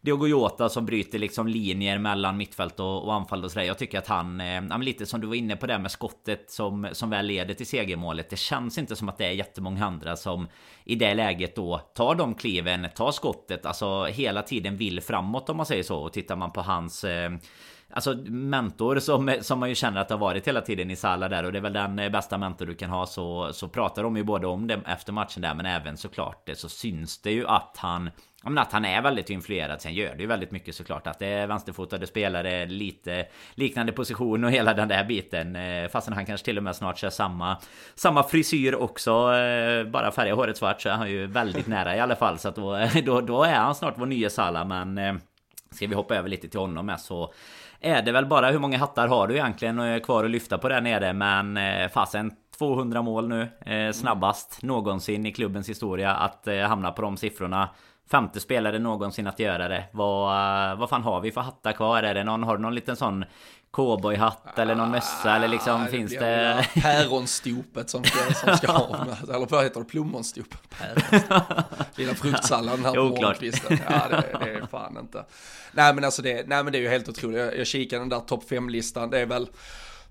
[0.00, 3.66] Diogo Jota som bryter liksom linjer mellan mittfält och, och anfall och sådär.
[3.66, 6.88] Jag tycker att han, eh, lite som du var inne på det med skottet som,
[6.92, 8.30] som väl leder till segermålet.
[8.30, 10.48] Det känns inte som att det är jättemånga andra som
[10.84, 15.56] i det läget då tar de kliven, tar skottet, alltså hela tiden vill framåt om
[15.56, 15.98] man säger så.
[15.98, 17.30] Och tittar man på hans eh,
[17.90, 21.28] Alltså mentor som, som man ju känner att det har varit hela tiden i Sala
[21.28, 24.02] där och det är väl den eh, bästa mentor du kan ha så, så pratar
[24.02, 27.30] de ju både om det efter matchen där men även såklart det så syns det
[27.30, 28.10] ju att han
[28.42, 29.80] men att han är väldigt influerad.
[29.80, 34.44] Sen gör det ju väldigt mycket såklart att det är vänsterfotade spelare, lite liknande position
[34.44, 35.56] och hela den där biten.
[35.56, 37.56] Eh, fastän han kanske till och med snart kör samma,
[37.94, 39.34] samma frisyr också.
[39.34, 42.38] Eh, bara färga håret svart så är han ju väldigt nära i alla fall.
[42.38, 44.64] Så att då, då, då är han snart vår nya Sala.
[44.64, 45.20] Men
[45.70, 47.32] ska vi hoppa över lite till honom med så
[47.80, 50.68] är det väl bara hur många hattar har du egentligen eh, kvar att lyfta på
[50.68, 51.12] där nere?
[51.12, 56.92] Men eh, fasen 200 mål nu eh, Snabbast någonsin i klubbens historia att eh, hamna
[56.92, 57.68] på de siffrorna.
[58.10, 62.02] Femte spelare någonsin att göra det Vad, vad fan har vi för hattar kvar?
[62.02, 63.24] Är det någon, har du någon liten sån
[63.70, 66.20] cowboyhatt eller någon mössa eller liksom ah, finns det...
[66.20, 66.66] det...
[66.82, 69.34] Päronstopet som ska, som ska ha med.
[69.34, 69.86] Eller vad heter det?
[69.86, 70.60] Plommonstopet?
[71.96, 73.78] Lilla fruktsalladen här på morgonkvisten.
[73.88, 75.24] Ja, det, det är fan inte.
[75.72, 77.38] Nej men alltså det, nej, men det är ju helt otroligt.
[77.38, 79.10] Jag, jag kikar den där topp 5-listan.
[79.10, 79.48] Det är väl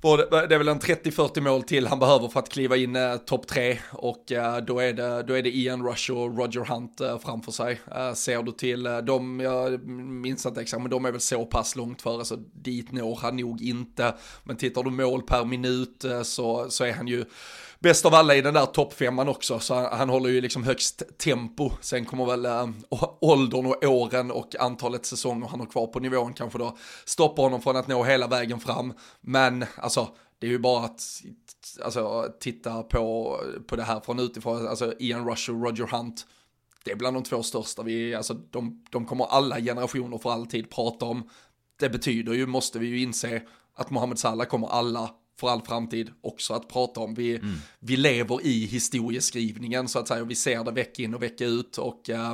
[0.01, 3.47] det är väl en 30-40 mål till han behöver för att kliva in eh, topp
[3.47, 7.19] tre och eh, då, är det, då är det Ian Rush och Roger Hunt eh,
[7.19, 7.79] framför sig.
[7.95, 11.45] Eh, ser du till eh, dem, jag minns inte exakt, men de är väl så
[11.45, 14.15] pass långt före så dit når han nog inte.
[14.43, 17.25] Men tittar du mål per minut eh, så, så är han ju
[17.79, 21.17] bäst av alla i den där toppfemman också, så han, han, håller ju liksom högst
[21.17, 21.71] tempo.
[21.81, 22.67] Sen kommer väl äh,
[23.21, 27.61] åldern och åren och antalet säsonger han har kvar på nivån kanske då stoppa honom
[27.61, 28.93] från att nå hela vägen fram.
[29.21, 30.07] Men alltså,
[30.39, 31.01] det är ju bara att
[31.83, 33.37] alltså, titta på,
[33.67, 36.25] på det här från utifrån, alltså Ian Rush och Roger Hunt.
[36.83, 40.69] Det är bland de två största, vi, alltså, de, de kommer alla generationer för alltid
[40.69, 41.29] prata om.
[41.79, 43.41] Det betyder ju, måste vi ju inse,
[43.75, 45.09] att Mohamed Salah kommer alla
[45.39, 47.13] för all framtid också att prata om.
[47.13, 47.55] Vi, mm.
[47.79, 51.45] vi lever i historieskrivningen så att säga och vi ser det vecka in och vecka
[51.45, 51.77] ut.
[51.77, 52.33] Och, uh,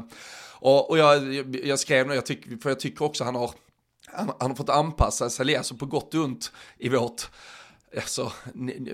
[0.54, 1.34] och, och jag,
[1.66, 3.52] jag skrev nu, jag tycker, för jag tycker också han har,
[4.08, 7.30] han, han har fått anpassa sig, alltså på gott och ont i vårt
[7.96, 8.32] alltså,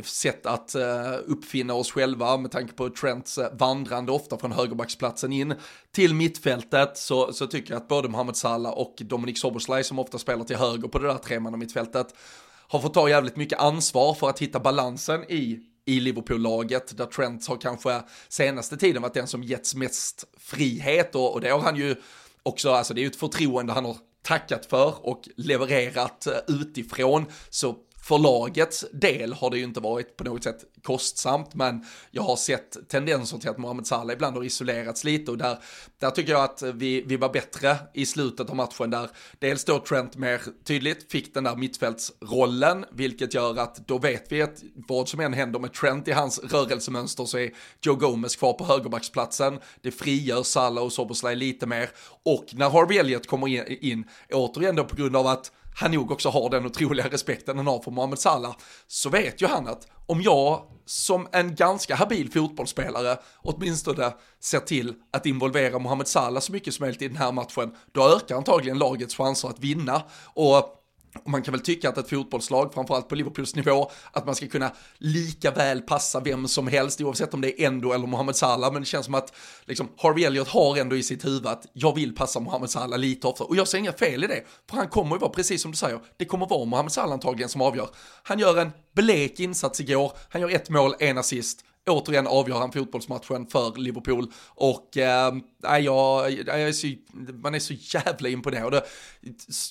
[0.04, 5.34] sätt att uh, uppfinna oss själva med tanke på Trents uh, vandrande ofta från högerbacksplatsen
[5.34, 5.54] in
[5.92, 10.18] till mittfältet så, så tycker jag att både Mohamed Salah och Dominic Soboslaj som ofta
[10.18, 12.16] spelar till höger på det där tremanna mittfältet
[12.70, 17.48] har fått ta jävligt mycket ansvar för att hitta balansen i i Liverpool-laget där Trent
[17.48, 21.76] har kanske senaste tiden varit den som getts mest frihet och, och det har han
[21.76, 21.96] ju
[22.44, 27.26] också, alltså det är ju ett förtroende han har tackat för och levererat eh, utifrån.
[27.50, 27.76] Så
[28.10, 32.36] för lagets del har det ju inte varit på något sätt kostsamt, men jag har
[32.36, 35.58] sett tendenser till att Mohamed Salah ibland har isolerats lite och där,
[36.00, 39.10] där tycker jag att vi, vi var bättre i slutet av matchen där.
[39.40, 44.42] Dels då Trent mer tydligt fick den där mittfältsrollen, vilket gör att då vet vi
[44.42, 48.54] att vad som än händer med Trent i hans rörelsemönster så är Joe Gomez kvar
[48.54, 51.90] på högerbacksplatsen, det frigör Salah och Soboslaj lite mer.
[52.24, 56.12] Och när Harvey Elliott kommer in, in återigen då på grund av att han nog
[56.12, 58.56] också har den otroliga respekten han har för Mohamed Salah,
[58.88, 64.94] så vet ju han att om jag som en ganska habil fotbollsspelare åtminstone ser till
[65.14, 68.78] att involvera Mohamed Salah så mycket som möjligt i den här matchen, då ökar antagligen
[68.80, 70.02] lagets chanser att vinna.
[70.34, 70.79] Och
[71.24, 74.48] och man kan väl tycka att ett fotbollslag, framförallt på Liverpools nivå, att man ska
[74.48, 78.74] kunna lika väl passa vem som helst, oavsett om det är Endo eller Mohamed Salah,
[78.74, 79.34] men det känns som att
[79.66, 83.28] liksom, Harvey Elliot har ändå i sitt huvud att jag vill passa Mohamed Salah lite
[83.28, 83.48] oftare.
[83.48, 85.78] och jag ser inga fel i det, för han kommer ju vara, precis som du
[85.78, 87.90] säger, det kommer vara Mohamed Salah antagligen som avgör.
[88.24, 92.72] Han gör en blek insats igår, han gör ett mål, en assist, återigen avgör han
[92.72, 96.88] fotbollsmatchen för Liverpool och eh, jag, jag är så,
[97.44, 98.82] man är så jävla imponerad.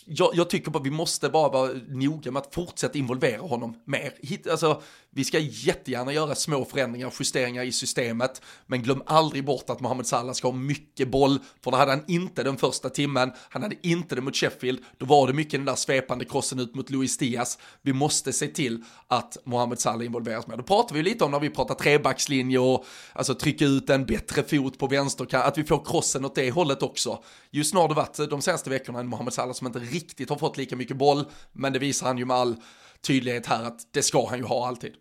[0.07, 4.13] Jag, jag tycker bara vi måste bara vara noga med att fortsätta involvera honom mer.
[4.23, 9.45] Hit, alltså, vi ska jättegärna göra små förändringar och justeringar i systemet, men glöm aldrig
[9.45, 12.91] bort att Mohamed Salah ska ha mycket boll, för det hade han inte den första
[12.91, 16.59] timmen, han hade inte det mot Sheffield, då var det mycket den där svepande krossen
[16.59, 17.59] ut mot Luis Diaz.
[17.83, 20.57] Vi måste se till att Mohamed Salah involveras mer.
[20.57, 21.75] Då pratar vi lite om när vi pratar
[22.09, 26.35] trebackslinje och alltså trycka ut en bättre fot på vänster, att vi får krossen åt
[26.35, 27.23] det hållet också.
[27.51, 30.31] Just nu har det varit eh, de senaste veckorna en Mohamed Salah som inte riktigt
[30.31, 32.57] har fått lika mycket boll, men det visar han ju med all
[33.01, 34.95] tydlighet här att det ska han ju ha alltid.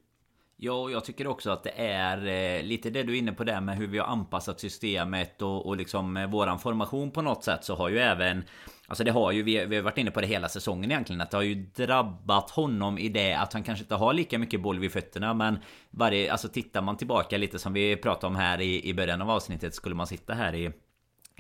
[0.60, 3.62] Ja, jag tycker också att det är eh, lite det du är inne på där
[3.62, 7.64] med hur vi har anpassat systemet och, och liksom eh, våran formation på något sätt
[7.64, 8.44] så har ju även
[8.90, 11.32] Alltså det har ju, vi, vi har varit inne på det hela säsongen egentligen Att
[11.32, 14.80] det har ju drabbat honom i det att han kanske inte har lika mycket boll
[14.80, 18.90] vid fötterna Men varje, alltså tittar man tillbaka lite som vi pratade om här i,
[18.90, 20.72] i början av avsnittet Skulle man sitta här i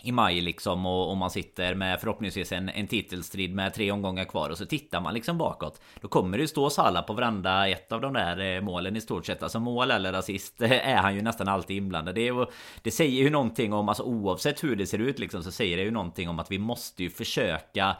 [0.03, 4.25] i maj liksom och, och man sitter med förhoppningsvis en, en titelstrid med tre omgångar
[4.25, 7.67] kvar och så tittar man liksom bakåt Då kommer det ju stå Salah på varenda
[7.67, 9.43] ett av de där eh, målen i stort sett.
[9.43, 12.15] Alltså mål eller assist är han ju nästan alltid inblandad.
[12.15, 12.47] Det, är,
[12.81, 15.83] det säger ju någonting om, alltså oavsett hur det ser ut liksom så säger det
[15.83, 17.97] ju någonting om att vi måste ju försöka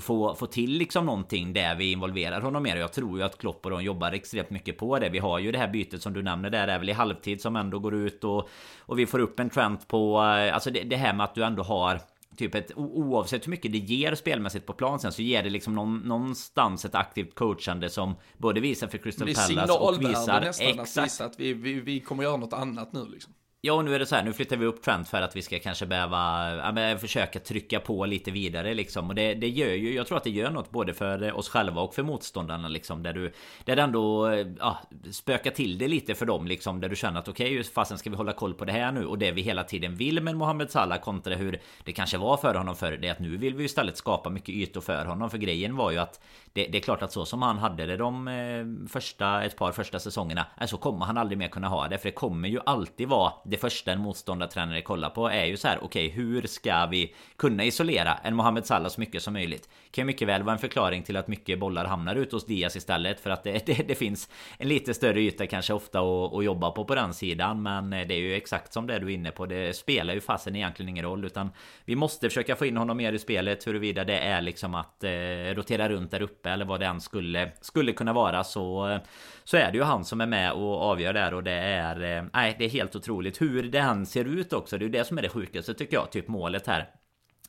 [0.00, 2.76] få, få till liksom någonting där vi involverar honom mer.
[2.76, 5.08] Och jag tror ju att Klopp och de jobbar extremt mycket på det.
[5.08, 7.56] Vi har ju det här bytet som du nämner där, är väl i halvtid som
[7.56, 10.96] ändå går ut och, och vi får upp en trend på, eh, alltså det, det
[10.96, 12.00] här med att du ändå har
[12.36, 15.74] Typ ett, oavsett hur mycket det ger spelmässigt på plan sen så ger det liksom
[15.74, 20.98] någon, någonstans ett aktivt coachande som både visar för Crystal Palace och visar nästan exakt.
[20.98, 23.32] att visa att vi, vi, vi kommer göra något annat nu liksom.
[23.66, 24.22] Ja, nu är det så här.
[24.22, 28.06] Nu flyttar vi upp Trent för att vi ska kanske behöva ja, försöka trycka på
[28.06, 29.08] lite vidare liksom.
[29.08, 31.80] Och det, det gör ju, jag tror att det gör något både för oss själva
[31.80, 33.02] och för motståndarna liksom.
[33.02, 33.32] Där du,
[33.64, 34.78] där det ändå ja,
[35.10, 36.80] spökar till det lite för dem liksom.
[36.80, 39.06] Där du känner att okej, okay, fasen ska vi hålla koll på det här nu.
[39.06, 42.54] Och det vi hela tiden vill med Mohamed Salah kontra hur det kanske var för
[42.54, 42.98] honom förr.
[43.02, 45.30] Det är att nu vill vi istället skapa mycket ytor för honom.
[45.30, 46.20] För grejen var ju att
[46.56, 49.72] det, det, är klart att så som han hade det de eh, första, ett par
[49.72, 51.98] första säsongerna så Så kommer han aldrig mer kunna ha det.
[51.98, 55.68] För det kommer ju alltid vara Det första en motståndartränare kollar på är ju så
[55.68, 59.68] här Okej okay, hur ska vi kunna isolera en Mohamed Salah så mycket som möjligt?
[59.90, 62.76] Kan ju mycket väl vara en förklaring till att mycket bollar hamnar ute hos Diaz
[62.76, 66.44] istället För att det, det, det finns en lite större yta kanske ofta att, att
[66.44, 67.62] jobba på på den sidan.
[67.62, 69.46] Men eh, det är ju exakt som det du är inne på.
[69.46, 71.50] Det spelar ju fasen egentligen ingen roll Utan
[71.84, 75.10] vi måste försöka få in honom mer i spelet Huruvida det är liksom att eh,
[75.54, 78.98] rotera runt där uppe uppe eller vad den skulle, skulle kunna vara så
[79.44, 82.24] Så är det ju han som är med och avgör där och det är eh,
[82.32, 84.78] Nej det är helt otroligt hur den ser ut också.
[84.78, 86.90] Det är ju det som är det sjukaste tycker jag Typ målet här.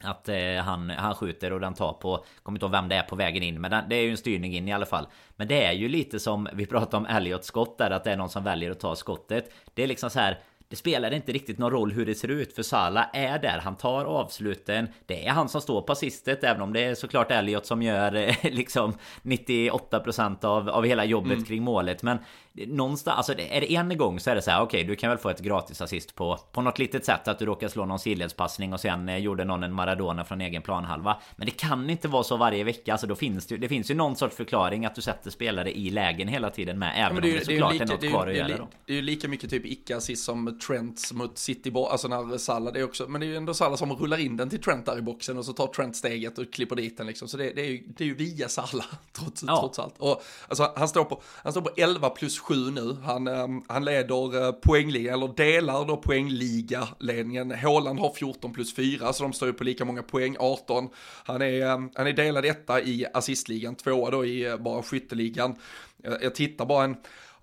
[0.03, 3.03] Att eh, han, han skjuter och den tar på Kommer inte ihåg vem det är
[3.03, 5.07] på vägen in Men den, det är ju en styrning in i alla fall.
[5.35, 8.17] Men det är ju lite som Vi pratade om Elliot skott där Att det är
[8.17, 9.51] någon som väljer att ta skottet.
[9.73, 12.53] Det är liksom så här det spelar inte riktigt någon roll hur det ser ut
[12.53, 14.87] för Salah är där, han tar avsluten.
[15.05, 18.15] Det är han som står på assistet även om det är såklart Elliot som gör
[18.15, 21.45] eh, liksom 98% av, av hela jobbet mm.
[21.45, 22.03] kring målet.
[22.03, 22.17] Men
[22.67, 25.09] någonstans, alltså är det en gång så är det så här okej okay, du kan
[25.09, 27.99] väl få ett gratis assist på, på något litet sätt att du råkar slå någon
[27.99, 32.07] sidledspassning och sen eh, gjorde någon en Maradona från egen planhalva Men det kan inte
[32.07, 34.95] vara så varje vecka, alltså då finns det, det finns ju någon sorts förklaring att
[34.95, 37.75] du sätter spelare i lägen hela tiden med även ja, det, om det såklart det
[37.75, 38.67] är, lika, är något kvar att göra då.
[38.85, 42.79] Det är ju lika mycket typ icke-assist som Trent mot City, alltså när Salah, det
[42.79, 44.97] är också, men det är ju ändå Salah som rullar in den till Trent där
[44.97, 47.27] i boxen och så tar Trent steget och klipper dit den liksom.
[47.27, 49.59] Så det, det är, ju, det är ju via Salah, trots, ja.
[49.59, 49.95] trots allt.
[49.97, 52.97] Och alltså, han, står på, han står på 11 plus 7 nu.
[53.03, 57.51] Han, ehm, han leder eh, poängliga, poängligan, eller delar då poängliga-ledningen.
[57.51, 60.89] Håland har 14 plus 4, så de står ju på lika många poäng, 18.
[61.23, 65.55] Han är, ehm, han är delad etta i assistligan, tvåa då i eh, bara skytteligan.
[66.03, 66.95] Jag, jag tittar bara en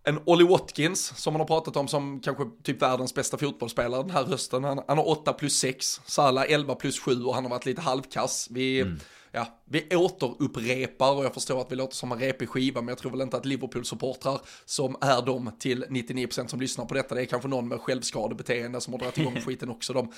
[0.07, 4.11] en Ollie Watkins som man har pratat om som kanske typ världens bästa fotbollsspelare den
[4.11, 4.64] här hösten.
[4.64, 7.81] Han, han har 8 plus 6, Salah 11 plus 7 och han har varit lite
[7.81, 8.49] halvkass.
[8.51, 8.99] Vi, mm
[9.35, 12.99] ja, vi återupprepar och jag förstår att vi låter som en repig skiva men jag
[12.99, 17.20] tror väl inte att Liverpool-supportrar som är de till 99% som lyssnar på detta, det
[17.20, 19.92] är kanske någon med självskadebeteende som har dragit igång skiten också.
[19.92, 20.12] De,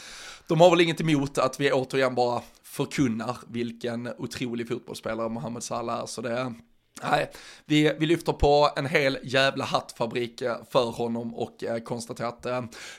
[0.46, 6.00] de har väl inget emot att vi återigen bara förkunnar vilken otrolig fotbollsspelare Mohamed Salah
[6.00, 6.06] är.
[6.06, 6.54] Så det,
[7.02, 7.30] Nej,
[7.64, 12.46] vi, vi lyfter på en hel jävla hattfabrik eh, för honom och eh, konstaterar att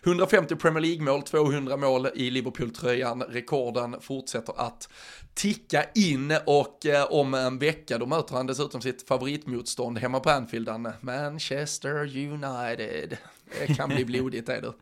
[0.03, 4.89] 150 eh, Premier League-mål, 200 mål i Liverpool-tröjan, rekorden fortsätter att
[5.33, 10.69] ticka in och om en vecka då möter han dessutom sitt favoritmotstånd hemma på Anfield,
[11.01, 13.17] Manchester United.
[13.59, 14.73] Det kan bli blodigt det.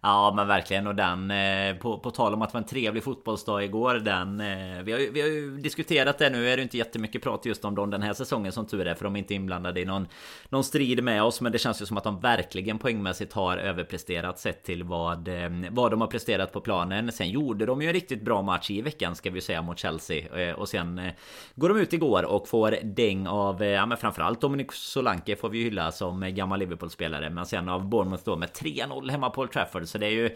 [0.00, 0.86] Ja men verkligen.
[0.86, 4.40] Och den eh, på, på tal om att det var en trevlig fotbollsdag igår Den
[4.40, 6.30] eh, vi, har, ju, vi har ju diskuterat det.
[6.30, 8.94] Nu är det inte jättemycket prat just om dem den här säsongen som tur är
[8.94, 10.08] För de är inte inblandade i någon
[10.48, 11.40] Någon strid med oss.
[11.40, 15.50] Men det känns ju som att de verkligen poängmässigt har överpresterat Sett till vad eh,
[15.70, 17.12] Vad de har presterat på planen.
[17.12, 20.56] Sen gjorde de ju en riktigt bra match i veckan ska vi säga mot Chelsea.
[20.56, 21.10] Och sen
[21.54, 25.58] Går de ut igår och får däng av Ja men framförallt Dominic Solanke får vi
[25.58, 27.30] ju hylla som gammal Liverpool-spelare.
[27.30, 30.30] Men sen av Bournemouth då med 3-0 hemma på Old Trafford så det är ju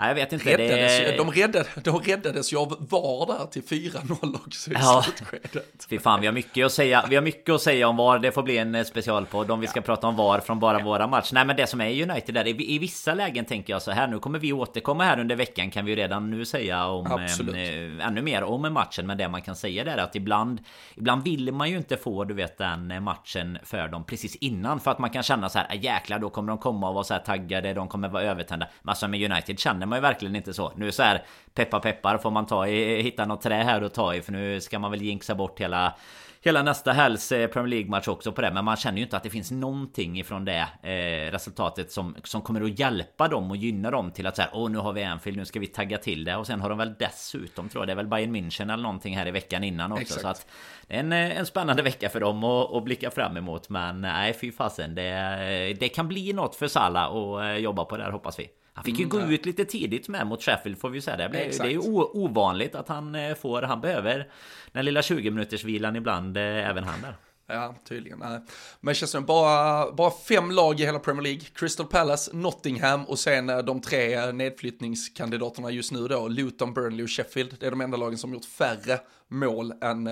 [0.00, 0.56] Nej, jag vet inte.
[0.56, 1.16] Räddades, det...
[1.16, 5.02] de, räddade, de räddades ju av VAR där till 4-0 också i ja.
[5.04, 5.86] slutskedet.
[5.90, 7.04] Fy fan, vi har mycket att säga.
[7.10, 8.18] Vi har mycket att säga om VAR.
[8.18, 9.82] Det får bli en eh, specialpodd om vi ska ja.
[9.82, 10.84] prata om VAR från bara ja.
[10.84, 11.34] våra matcher.
[11.34, 14.06] Nej, men det som är United där, i, i, vissa lägen tänker jag så här.
[14.06, 18.06] Nu kommer vi återkomma här under veckan kan vi ju redan nu säga om eh,
[18.06, 19.06] ännu mer om matchen.
[19.06, 20.60] Men det man kan säga där är att ibland,
[20.94, 24.80] ibland vill man ju inte få, du vet, den eh, matchen för dem precis innan.
[24.80, 27.04] För att man kan känna så här, äh, jäklar, då kommer de komma och vara
[27.04, 27.74] så här taggade.
[27.74, 28.66] De kommer vara övertända.
[28.82, 30.72] Men alltså med United känner man ju verkligen inte så.
[30.76, 31.22] Nu så här
[31.54, 34.60] peppar peppar får man ta i, hitta något trä här och ta i för nu
[34.60, 35.94] ska man väl jinxa bort hela
[36.42, 38.50] Hela nästa helgs eh, Premier League-match också på det.
[38.50, 42.42] Men man känner ju inte att det finns någonting ifrån det eh, resultatet som, som
[42.42, 45.38] kommer att hjälpa dem och gynna dem till att säga Åh nu har vi Anfield,
[45.38, 46.36] nu ska vi tagga till det.
[46.36, 49.16] Och sen har de väl dessutom tror jag Det är väl Bayern München eller någonting
[49.16, 50.02] här i veckan innan också.
[50.02, 50.22] Exakt.
[50.22, 50.46] Så att
[50.86, 53.68] det är en, eh, en spännande vecka för dem att, att blicka fram emot.
[53.68, 57.96] Men nej fy fasen det, det kan bli något för Salah att eh, jobba på
[57.96, 60.90] där hoppas vi han fick ju mm, gå ut lite tidigt med mot Sheffield får
[60.90, 61.16] vi säga.
[61.16, 64.28] Det, blir, det är ju ovanligt att han eh, får, han behöver
[64.72, 67.14] den lilla 20 minuters vilan ibland, eh, även han där.
[67.52, 68.18] Ja, tydligen.
[68.18, 68.40] Nej.
[68.80, 71.40] Manchester bara, bara fem lag i hela Premier League.
[71.54, 76.28] Crystal Palace, Nottingham och sen eh, de tre eh, nedflyttningskandidaterna just nu då.
[76.28, 77.56] Luton, Burnley och Sheffield.
[77.60, 80.08] Det är de enda lagen som gjort färre mål än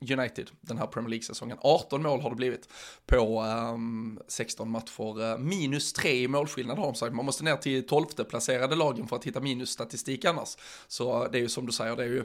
[0.00, 1.58] United den här Premier League-säsongen.
[1.60, 2.68] 18 mål har det blivit
[3.06, 5.38] på ehm, um, 16 matcher.
[5.38, 7.14] Minus 3 i målskillnad har de sagt.
[7.14, 10.56] Man måste ner till 12 placerade lagen för att hitta minusstatistik annars.
[10.88, 12.24] Så det är ju som du säger, det är ju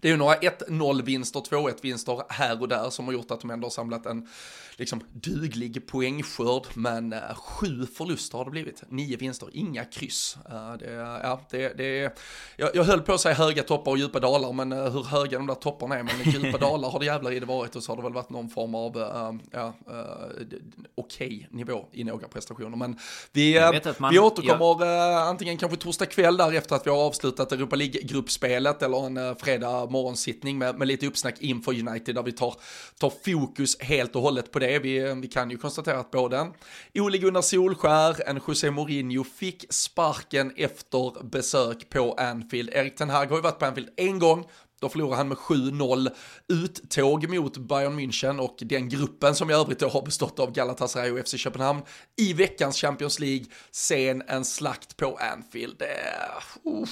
[0.00, 3.40] det är ju några 1-0 vinster, 2-1 vinster här och där som har gjort att
[3.40, 4.28] de ändå har samlat en
[4.80, 8.82] liksom duglig poängskörd, men uh, sju förluster har det blivit.
[8.88, 10.36] Nio vinster, inga kryss.
[10.50, 12.18] Uh, det, ja, det, det,
[12.56, 15.38] jag, jag höll på att säga höga toppar och djupa dalar, men uh, hur höga
[15.38, 17.92] de där topparna är, men djupa dalar har det jävlar i det varit och så
[17.92, 18.96] har det väl varit någon form av
[19.52, 19.74] ja,
[20.94, 22.76] okej okay nivå i några prestationer.
[22.76, 22.98] Men
[23.32, 25.28] vi, man, vi återkommer jag...
[25.28, 29.59] antingen kanske torsdag kväll där efter att vi har avslutat Europa League-gruppspelet eller en fredag
[29.68, 32.54] morgonsittning med, med lite uppsnack inför United där vi tar,
[32.98, 34.78] tar fokus helt och hållet på det.
[34.78, 36.52] Vi, vi kan ju konstatera att både en
[36.94, 42.70] Ole Gunnar Solskär, en José Mourinho fick sparken efter besök på Anfield.
[42.72, 44.46] Erik Ten Hag har ju varit på Anfield en gång,
[44.80, 46.08] då förlorade han med 7-0.
[46.48, 51.28] Uttåg mot Bayern München och den gruppen som i övrigt har bestått av Galatasaray och
[51.28, 51.82] FC Köpenhamn
[52.16, 53.46] i veckans Champions League.
[53.70, 55.82] Sen en slakt på Anfield.
[55.82, 56.84] Uh,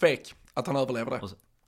[0.00, 1.20] tvek att han överlever det.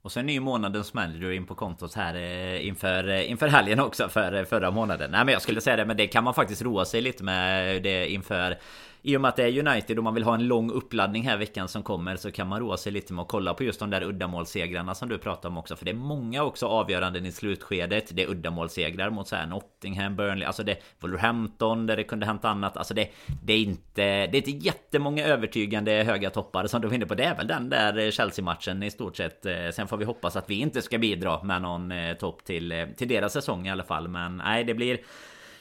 [0.05, 3.81] Och sen är ny månadens manager in på kontot här eh, inför, eh, inför helgen
[3.81, 5.11] också för eh, förra månaden.
[5.11, 7.83] Nej men jag skulle säga det, men det kan man faktiskt roa sig lite med
[7.83, 8.59] det inför
[9.07, 11.37] i och med att det är United och man vill ha en lång uppladdning här
[11.37, 13.91] veckan som kommer så kan man roa sig lite med att kolla på just de
[13.91, 15.77] där uddamålssegrarna som du pratar om också.
[15.77, 18.17] För det är många också avgöranden i slutskedet.
[18.17, 22.27] Det är uddamålssegrar mot så här Nottingham, Burnley, alltså det är Wolverhampton där det kunde
[22.27, 22.77] hänt annat.
[22.77, 23.09] Alltså det,
[23.43, 27.15] det är inte, det är inte jättemånga övertygande höga toppar som du var inne på.
[27.15, 29.47] Det är väl den där Chelsea-matchen i stort sett.
[29.47, 32.73] Eh, sen får vi hoppas att vi inte ska bidra med någon eh, topp till,
[32.73, 34.09] eh, till deras säsong i alla fall.
[34.09, 34.99] Men nej, det blir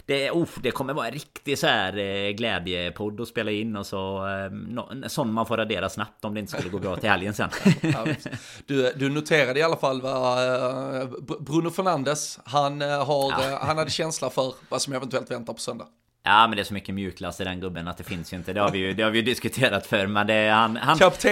[0.05, 3.85] det, oh, det kommer vara en riktig så här eh, glädjepodd att spela in och
[3.85, 7.09] så eh, no, sån man får radera snabbt om det inte skulle gå bra till
[7.09, 7.49] helgen sen.
[8.65, 11.07] du, du noterade i alla fall vad eh,
[11.39, 13.59] Bruno Fernandes, han, har, ja.
[13.61, 15.87] han hade känsla för vad som eventuellt väntar på söndag.
[16.25, 18.53] Ja men det är så mycket mjukglass i den gubben att det finns ju inte.
[18.53, 21.31] Det har vi ju, det har vi ju diskuterat för men det, han, han plockar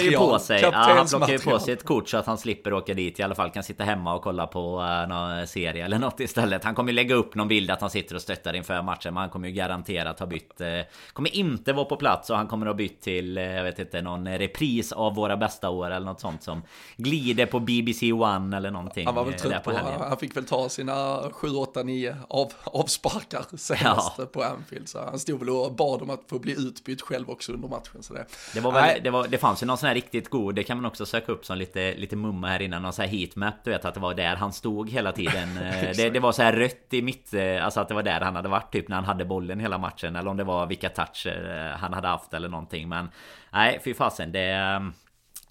[0.00, 2.72] ju på sig ja, Han plockar ju på sig ett kort så att han slipper
[2.72, 3.20] åka dit.
[3.20, 6.64] I alla fall kan sitta hemma och kolla på uh, någon serie eller något istället.
[6.64, 9.14] Han kommer ju lägga upp någon bild att han sitter och stöttar inför matchen.
[9.14, 10.60] Men han kommer ju garanterat ha bytt.
[10.60, 10.66] Uh,
[11.12, 14.02] kommer inte vara på plats och han kommer ha bytt till, uh, jag vet inte,
[14.02, 16.62] någon repris av våra bästa år eller något sånt som
[16.96, 19.06] glider på BBC One eller någonting.
[19.06, 19.76] Han var väl trött på, på
[20.08, 24.18] han fick väl ta sina 7, 8, 9 av, avsparkar senast.
[24.18, 24.88] Ja på Anfield.
[24.88, 28.02] Så han stod väl och bad om att få bli utbytt själv också under matchen.
[28.02, 30.54] Så det, det, var väl, det, var, det fanns ju någon sån här riktigt god,
[30.54, 32.82] det kan man också söka upp som lite, lite mumma här innan.
[32.82, 35.48] Någon sån här heatmap, du vet att det var där han stod hela tiden.
[35.62, 38.20] Eh, det, det, var så här rött i mitt, eh, alltså att det var där
[38.20, 40.16] han hade varit typ när han hade bollen hela matchen.
[40.16, 42.88] Eller om det var vilka toucher eh, han hade haft eller någonting.
[42.88, 43.08] Men
[43.50, 44.32] nej, fy fasen.
[44.32, 44.92] Det...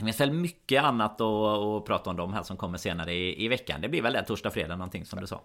[0.02, 3.48] Det finns väl mycket annat att, prata om de här som kommer senare i, i
[3.48, 3.82] veckan.
[3.82, 5.42] Det blir väl det torsdag, fredag någonting som du sa.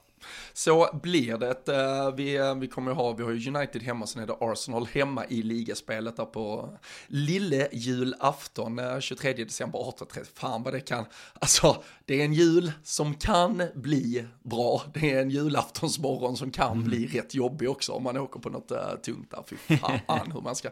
[0.52, 1.68] Så blir det.
[1.68, 4.86] Eh, vi, eh, vi kommer ha, vi har ju United hemma, sen är det Arsenal
[4.86, 6.76] hemma i ligaspelet där på
[7.06, 10.24] lille julafton 23 eh, december 18.30.
[10.34, 11.04] Fan vad det kan,
[11.40, 14.82] alltså det är en jul som kan bli bra.
[14.94, 17.10] Det är en julaftonsmorgon som kan bli mm.
[17.10, 19.44] rätt jobbig också om man åker på något uh, tungt där.
[19.46, 20.68] Fy fan hur man ska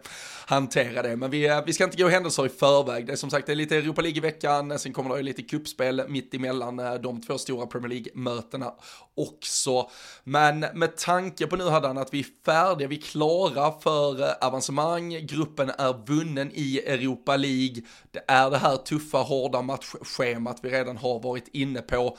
[0.46, 1.16] hantera det.
[1.16, 3.06] Men vi, vi ska inte gå händelser i förväg.
[3.06, 5.22] Det är som sagt det är lite lite Europa League i veckan, sen kommer det
[5.22, 8.72] lite kuppspel mitt emellan eh, de två stora Premier League-mötena
[9.14, 9.90] också.
[10.24, 14.34] Men med tanke på nu Hadan att vi är färdiga, vi är klara för eh,
[14.40, 20.70] avancemang, gruppen är vunnen i Europa League, det är det här tuffa, hårda matchschemat vi
[20.70, 22.16] redan har varit inne på.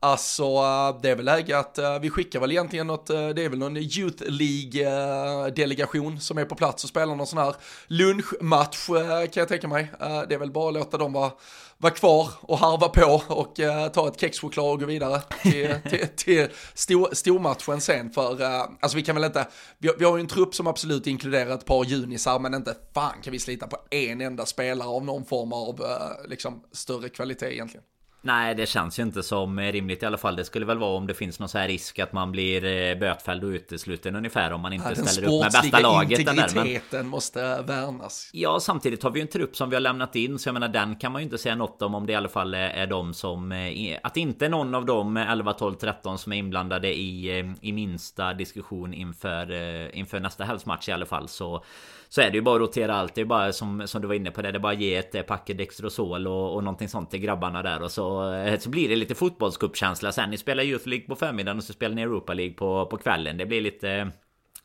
[0.00, 0.62] Alltså
[1.02, 4.24] det är väl läge att vi skickar väl egentligen något, det är väl någon Youth
[4.26, 7.54] League-delegation som är på plats och spelar någon sån här
[7.86, 8.86] lunchmatch
[9.32, 9.92] kan jag tänka mig.
[10.28, 11.30] Det är väl bara att låta dem vara,
[11.78, 13.54] vara kvar och harva på och
[13.92, 18.10] ta ett kexchoklad och gå vidare till, till, till stor, stormatchen sen.
[18.10, 18.42] För
[18.80, 19.46] alltså vi kan väl inte,
[19.78, 23.22] vi, vi har ju en trupp som absolut inkluderar ett par junisar men inte fan
[23.22, 25.80] kan vi slita på en enda spelare av någon form av
[26.28, 27.84] liksom större kvalitet egentligen.
[28.20, 30.36] Nej det känns ju inte som rimligt i alla fall.
[30.36, 32.98] Det skulle väl vara om det finns någon så här risk att man blir eh,
[32.98, 36.26] bötfälld och utesluten ungefär om man inte ja, ställer upp med bästa laget.
[36.26, 38.30] Den integriteten måste värnas.
[38.32, 40.68] Ja samtidigt har vi ju en trupp som vi har lämnat in så jag menar
[40.68, 43.14] den kan man ju inte säga något om om det i alla fall är de
[43.14, 47.46] som eh, Att inte någon av dem 11, 12, 13 som är inblandade i, eh,
[47.60, 49.52] i minsta diskussion inför,
[49.96, 51.64] inför nästa helgsmatch i alla fall så
[52.08, 53.14] så är det ju bara att rotera allt.
[53.14, 54.52] Det är bara som, som du var inne på det.
[54.52, 57.82] Det är bara att ge ett packet Dextrosol och, och någonting sånt till grabbarna där.
[57.82, 60.30] Och så, Eh, så blir det lite fotbollscupkänsla sen.
[60.30, 63.36] Ni spelar Youth League på förmiddagen och så spelar ni Europa League på, på kvällen.
[63.36, 64.10] Det blir lite...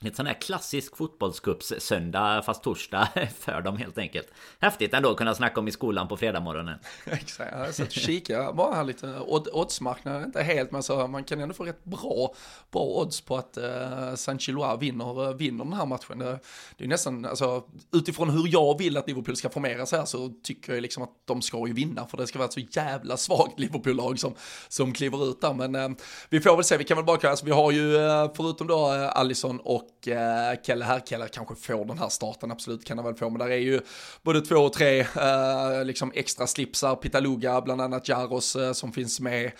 [0.05, 3.07] Ett sån här klassisk fotbollscups-söndag fast torsdag
[3.39, 4.27] för dem helt enkelt.
[4.59, 6.79] Häftigt ändå att kunna snacka om i skolan på fredagmorgonen.
[7.05, 9.19] Exakt, jag satt och kikade bara här lite
[9.53, 12.33] oddsmarknaden, inte helt men så man kan ändå få rätt bra,
[12.71, 14.47] bra odds på att uh, Saint
[14.79, 16.19] vinner, eh, vinner den här matchen.
[16.19, 16.39] Det,
[16.77, 20.31] det är nästan, alltså utifrån hur jag vill att Liverpool ska formera sig här så
[20.43, 23.17] tycker jag liksom att de ska ju vinna för det ska vara ett så jävla
[23.17, 24.35] svagt Liverpool-lag som,
[24.67, 25.53] som kliver ut där.
[25.53, 25.97] Men uh,
[26.29, 28.93] vi får väl se, vi kan väl bara, alltså, vi har ju uh, förutom då
[28.93, 33.05] uh, Allison och och eh, Kelle Herkele kanske får den här starten, absolut kan han
[33.05, 33.81] väl få, men där är ju
[34.23, 39.19] både två och tre eh, liksom extra slipsar, Pitaluga, bland annat Jaros eh, som finns
[39.19, 39.51] med.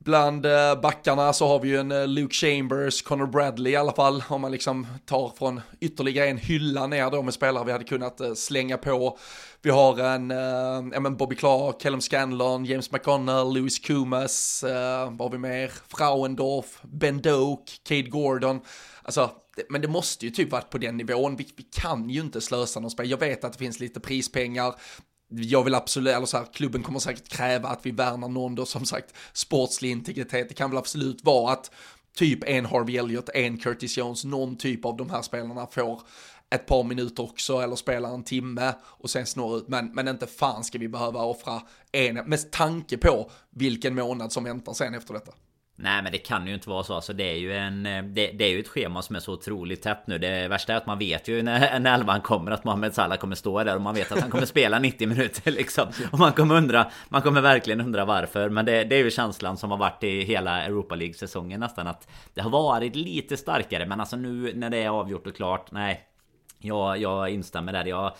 [0.00, 3.92] Bland eh, backarna så har vi ju en eh, Luke Chambers, Connor Bradley i alla
[3.92, 7.84] fall, om man liksom tar från ytterligare en hylla ner då med spelare vi hade
[7.84, 9.18] kunnat eh, slänga på.
[9.62, 10.30] Vi har en,
[10.92, 14.64] ja men Bobby Clark, Callum Scanlon, James McConnell, Louis Kumas,
[15.08, 15.72] vad har vi mer?
[15.88, 18.60] Frauendorf, Ben Doak, Cade Gordon.
[19.02, 19.30] Alltså,
[19.68, 21.36] men det måste ju typ varit på den nivån.
[21.36, 23.10] Vi, vi kan ju inte slösa någon spel.
[23.10, 24.74] Jag vet att det finns lite prispengar.
[25.30, 28.66] Jag vill absolut, eller så här, klubben kommer säkert kräva att vi värnar någon då
[28.66, 30.48] som sagt sportslig integritet.
[30.48, 31.70] Det kan väl absolut vara att
[32.16, 36.00] typ en Harvey Elliott, en Curtis Jones, någon typ av de här spelarna får
[36.50, 39.68] ett par minuter också eller spelar en timme och sen snår ut.
[39.68, 44.44] Men, men inte fan ska vi behöva offra en, med tanke på vilken månad som
[44.44, 45.32] väntar sen efter detta.
[45.80, 46.94] Nej men det kan ju inte vara så.
[46.94, 49.82] Alltså, det, är ju en, det, det, är ju ett schema som är så otroligt
[49.82, 50.18] tätt nu.
[50.18, 53.36] Det värsta är att man vet ju när, när elvan kommer att Mohamed Salah kommer
[53.36, 55.88] stå där och man vet att han kommer spela 90 minuter liksom.
[56.12, 58.48] Och man kommer undra, man kommer verkligen undra varför.
[58.48, 62.08] Men det, det är ju känslan som har varit i hela Europa League-säsongen nästan att
[62.34, 63.86] det har varit lite starkare.
[63.86, 66.04] Men alltså nu när det är avgjort och klart, nej.
[66.60, 67.84] Jag, jag instämmer där.
[67.84, 68.12] Jag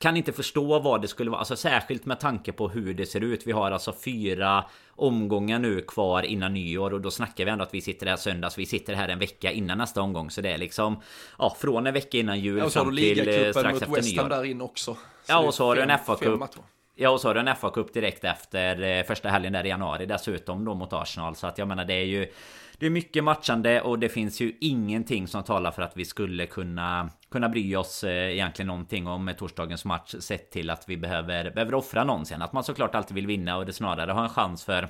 [0.00, 3.20] kan inte förstå vad det skulle vara, alltså särskilt med tanke på hur det ser
[3.20, 3.46] ut.
[3.46, 7.74] Vi har alltså fyra omgångar nu kvar innan nyår och då snackar vi ändå att
[7.74, 8.58] vi sitter här söndags.
[8.58, 11.00] Vi sitter här en vecka innan nästa omgång, så det är liksom
[11.38, 14.28] ja, från en vecka innan jul ja, fram till eh, strax efter nyår.
[14.28, 14.94] där in också.
[14.94, 15.00] Så
[15.32, 16.48] ja, och så har du en FA-cup.
[16.94, 20.06] Ja, och så har du en FA-cup direkt efter eh, första helgen där i januari
[20.06, 21.36] dessutom då mot Arsenal.
[21.36, 22.32] Så att jag menar det är ju
[22.80, 26.46] det är mycket matchande och det finns ju ingenting som talar för att vi skulle
[26.46, 31.50] kunna kunna bry oss eh, egentligen någonting om torsdagens match sett till att vi behöver,
[31.50, 32.42] behöver offra någon sen.
[32.42, 34.88] Att man såklart alltid vill vinna och det snarare har en chans för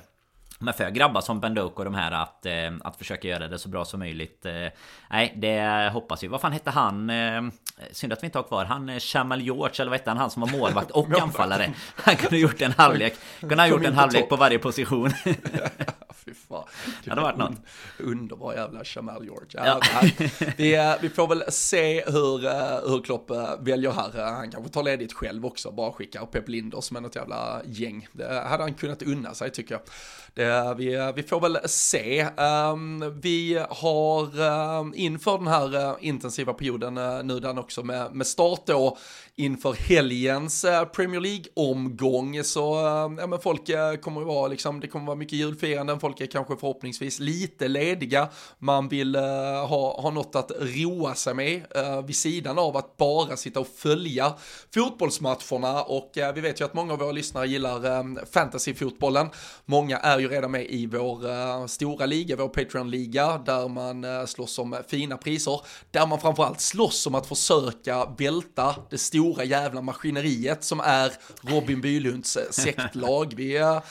[0.59, 3.69] men för grabbar som Bendok och de här att, eh, att försöka göra det så
[3.69, 4.45] bra som möjligt.
[4.45, 4.67] Eh,
[5.09, 6.27] nej, det hoppas vi.
[6.27, 7.11] Vad fan hette han?
[7.91, 10.17] Synd att vi inte har kvar han Chamal George eller vad hette han?
[10.17, 11.73] Han som var målvakt och anfallare.
[11.95, 13.13] Han kunde ha gjort en halvlek.
[13.39, 15.11] Kunde ha gjort en halvlek på varje position.
[16.25, 16.63] Fy fan.
[17.03, 17.57] Det hade varit något.
[17.99, 19.49] Underbar jävla Jamal George.
[19.53, 19.81] Ja,
[20.57, 22.39] vi, vi får väl se hur,
[22.89, 24.31] hur Klopp väljer här.
[24.31, 25.71] Han kanske tar ledigt själv också.
[25.71, 28.07] Bara skickar Pep Linders med något jävla gäng.
[28.11, 29.81] Det hade han kunnat unna sig tycker jag.
[30.33, 32.27] Det, vi, vi får väl se.
[32.37, 38.97] Um, vi har inför den här intensiva perioden nu den också med, med start då
[39.35, 40.65] inför helgens
[40.95, 42.75] Premier League-omgång så
[43.19, 43.69] ja, men folk
[44.01, 48.29] kommer att vara liksom, det kommer vara mycket julfiranden, folk är kanske förhoppningsvis lite lediga,
[48.59, 51.63] man vill ha, ha något att roa sig med
[52.05, 54.33] vid sidan av att bara sitta och följa
[54.73, 59.29] fotbollsmatcherna och vi vet ju att många av våra lyssnare gillar um, fantasyfotbollen.
[59.65, 64.25] Många är ju redan med i vår uh, stora liga, vår Patreon-liga, där man uh,
[64.25, 69.81] slåss om fina priser, där man framförallt slåss om att försöka välta det stora jävla
[69.81, 73.33] maskineriet som är Robin Bylunds uh, sektlag.
[73.37, 73.81] Vi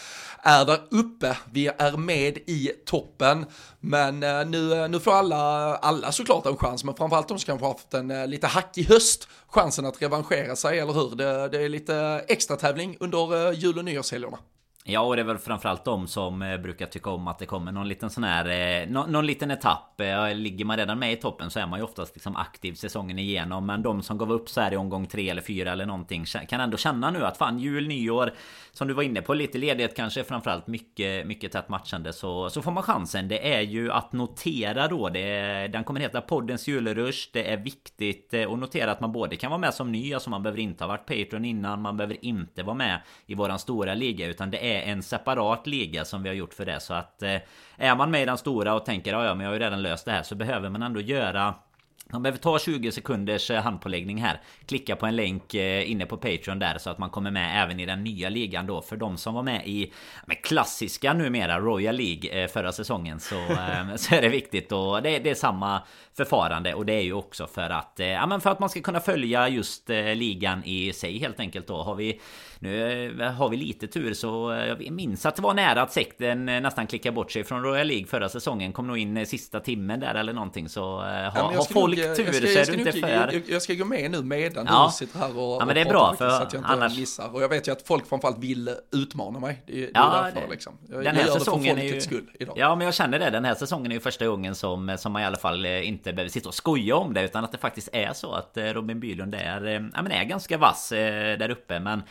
[0.42, 3.46] är där uppe, vi är med i toppen,
[3.80, 7.46] men eh, nu, eh, nu får alla, alla såklart en chans, men framförallt de som
[7.46, 11.16] kanske har haft en eh, lite hackig höst, chansen att revanschera sig, eller hur?
[11.16, 14.38] Det, det är lite extra tävling under jul och nyårshelgerna.
[14.84, 17.72] Ja, och det är väl framförallt de som eh, brukar tycka om att det kommer
[17.72, 18.46] någon liten sån här...
[18.82, 20.00] Eh, någon, någon liten etapp.
[20.00, 23.18] Eh, ligger man redan med i toppen så är man ju oftast liksom aktiv säsongen
[23.18, 23.66] igenom.
[23.66, 26.60] Men de som gav upp så här i omgång tre eller fyra eller någonting kan
[26.60, 28.32] ändå känna nu att fan jul, nyår
[28.72, 32.62] som du var inne på, lite ledighet kanske framförallt mycket, mycket tätt matchande så, så
[32.62, 33.28] får man chansen.
[33.28, 37.30] Det är ju att notera då, det, den kommer heta poddens julrush.
[37.32, 40.42] Det är viktigt att notera att man både kan vara med som ny, alltså man
[40.42, 44.26] behöver inte ha varit Patreon innan, man behöver inte vara med i våran stora liga,
[44.26, 46.80] utan det är är en separat liga som vi har gjort för det.
[46.80, 47.36] Så att eh,
[47.76, 49.82] är man med i den stora och tänker ja, ja, men jag har ju redan
[49.82, 51.54] löst det här så behöver man ändå göra
[52.12, 54.40] man behöver ta 20 sekunders eh, handpåläggning här.
[54.66, 57.80] Klicka på en länk eh, inne på Patreon där så att man kommer med även
[57.80, 58.82] i den nya ligan då.
[58.82, 59.92] För de som var med i
[60.26, 63.34] med klassiska numera Royal League förra säsongen så,
[63.96, 64.72] så är det viktigt.
[64.72, 65.82] Och det, det är samma
[66.16, 69.00] förfarande och det är ju också för att, ja, men för att man ska kunna
[69.00, 71.82] följa just ligan i sig helt enkelt då.
[71.82, 72.20] Har vi
[72.62, 75.92] nu eh, har vi lite tur så eh, jag minns att det var nära att
[75.92, 78.72] sekten eh, nästan klickade bort sig från Royal League förra säsongen.
[78.72, 82.32] Kom nog in sista timmen där eller någonting så ha, ja, har folk nog, tur
[82.32, 83.08] ska, så är du inte för...
[83.08, 84.86] Jag, jag, ska gå med nu medan ja.
[84.86, 85.62] du sitter här och...
[85.62, 86.98] Ja men det är bra för så att jag inte annars...
[86.98, 87.34] missar.
[87.34, 89.62] Och jag vet ju att folk framförallt vill utmana mig.
[89.66, 90.78] Det, det ja, är därför det, liksom.
[90.88, 92.00] Jag, den här jag säsongen är ju...
[92.00, 92.54] skull idag.
[92.58, 93.30] Ja men jag känner det.
[93.30, 96.30] Den här säsongen är ju första gången som, som man i alla fall inte behöver
[96.30, 97.24] sitta och skoja om det.
[97.24, 100.88] Utan att det faktiskt är så att Robin Bylund är, ja, men är ganska vass
[100.88, 101.80] där uppe.
[101.80, 102.02] Men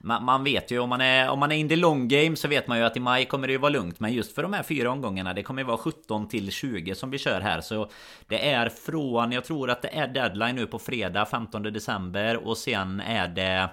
[0.00, 2.48] man, man vet ju om man är om man är in the long game så
[2.48, 4.00] vet man ju att i maj kommer det ju vara lugnt.
[4.00, 7.10] Men just för de här fyra omgångarna, det kommer ju vara 17 till 20 som
[7.10, 7.60] vi kör här.
[7.60, 7.90] Så
[8.26, 12.58] det är från, jag tror att det är deadline nu på fredag 15 december och
[12.58, 13.68] sen är det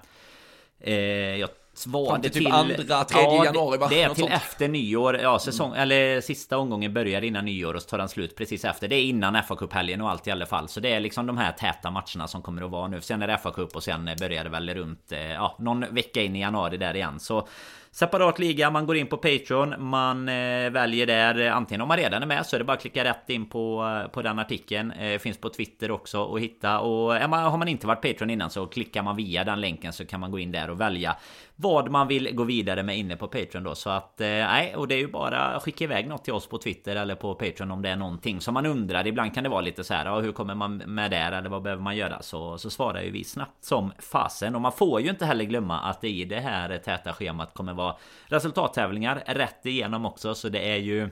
[0.79, 1.49] eh, jag
[1.85, 2.51] var typ till...
[2.51, 3.87] andra, tredje ja, januari va?
[3.89, 4.33] Det är till sånt.
[4.33, 5.17] efter nyår.
[5.17, 5.69] Ja, säsong...
[5.69, 5.79] Mm.
[5.79, 8.87] Eller sista omgången börjar innan nyår och så tar den slut precis efter.
[8.87, 10.67] Det är innan fa Cup-helgen och allt i alla fall.
[10.67, 13.01] Så det är liksom de här täta matcherna som kommer att vara nu.
[13.01, 15.11] Sen är det fa Cup och sen börjar det väl runt...
[15.11, 17.19] Eh, ja, någon vecka in i januari där igen.
[17.19, 17.47] Så
[17.93, 22.21] Separat liga, man går in på Patreon, man eh, väljer där antingen om man redan
[22.21, 24.91] är med så är det bara att klicka rätt in på, eh, på den artikeln.
[24.91, 28.29] Eh, finns på Twitter också att hitta och är man, har man inte varit Patreon
[28.29, 31.15] innan så klickar man via den länken så kan man gå in där och välja
[31.55, 33.75] vad man vill gå vidare med inne på Patreon då.
[33.75, 36.47] Så att eh, nej, och det är ju bara att skicka iväg något till oss
[36.47, 39.07] på Twitter eller på Patreon om det är någonting som man undrar.
[39.07, 41.61] Ibland kan det vara lite så här, ja, hur kommer man med där eller vad
[41.61, 42.21] behöver man göra?
[42.21, 44.55] Så, så svarar ju vi snabbt som fasen.
[44.55, 47.73] Och man får ju inte heller glömma att det i det här täta schemat kommer
[47.73, 47.82] vara
[48.25, 50.35] resultattävlingar rätt igenom också.
[50.35, 51.09] Så det är ju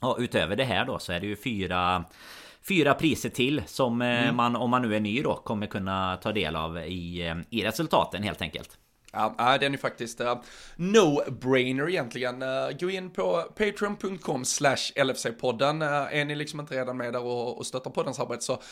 [0.00, 2.04] Ja, utöver det här då så är det ju fyra
[2.68, 4.36] fyra priser till som mm.
[4.36, 8.22] man, om man nu är ny då, kommer kunna ta del av i, i resultaten
[8.22, 8.78] helt enkelt.
[9.12, 10.34] Ja, den är faktiskt uh,
[10.76, 12.42] no-brainer egentligen.
[12.42, 15.82] Uh, gå in på patreon.com slash LFC-podden.
[15.82, 18.62] Uh, är ni liksom inte redan med där och, och stöttar poddens arbete så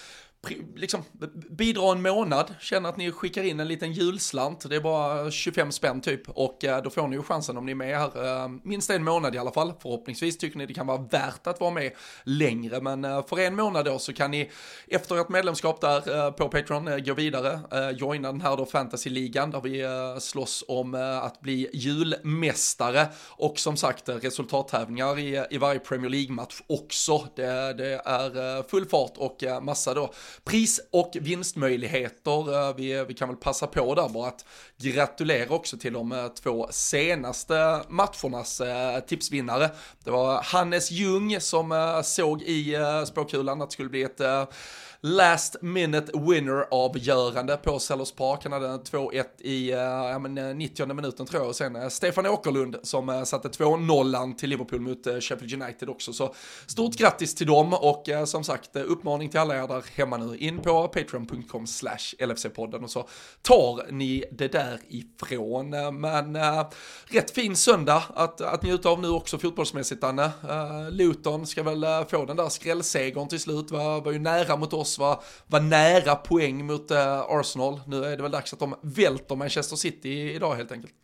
[0.76, 1.02] liksom
[1.50, 5.72] bidra en månad, känner att ni skickar in en liten julslant, det är bara 25
[5.72, 8.48] spänn typ och eh, då får ni ju chansen om ni är med här eh,
[8.62, 9.72] minst en månad i alla fall.
[9.82, 11.92] Förhoppningsvis tycker ni det kan vara värt att vara med
[12.24, 14.50] längre, men eh, för en månad då så kan ni
[14.88, 17.60] efter ett medlemskap där på Patreon gå vidare,
[17.92, 19.84] joina den här då fantasy-ligan där vi
[20.20, 27.26] slåss om att bli julmästare och som sagt resultattävlingar i, i varje Premier League-match också.
[27.36, 30.12] Det, det, är full fart och massa då
[30.44, 32.68] pris och vinstmöjligheter.
[32.68, 34.44] Eh, vi, vi kan väl passa på där bara att
[34.78, 39.70] gratulera också till de eh, två senaste matchernas eh, tipsvinnare.
[40.04, 42.76] Det var Hannes Ljung som såg i
[43.06, 44.20] spåkulan att det skulle bli ett
[45.04, 48.40] last minute winner avgörande på Sellers Park.
[48.42, 51.48] Han hade 2-1 i uh, ja, men, eh, 90 minuten tror jag.
[51.48, 55.88] Och sen uh, Stefan Åkerlund som uh, satte 2-0 till Liverpool mot uh, Sheffield United
[55.88, 56.12] också.
[56.12, 56.34] Så
[56.66, 60.36] stort grattis till dem och uh, som sagt uppmaning till alla er där hemma nu.
[60.36, 63.08] In på patreon.com slash LFC-podden och så
[63.42, 65.70] tar ni det därifrån.
[66.00, 66.38] Men
[67.06, 70.30] rätt fin söndag att, att njuta av nu också fotbollsmässigt Anne.
[70.90, 73.70] Luton ska väl få den där skrällsegern till slut.
[73.70, 77.80] Var, var ju nära mot oss var, var nära poäng mot uh, Arsenal.
[77.86, 80.94] Nu är det väl dags att de välter Manchester City idag helt enkelt.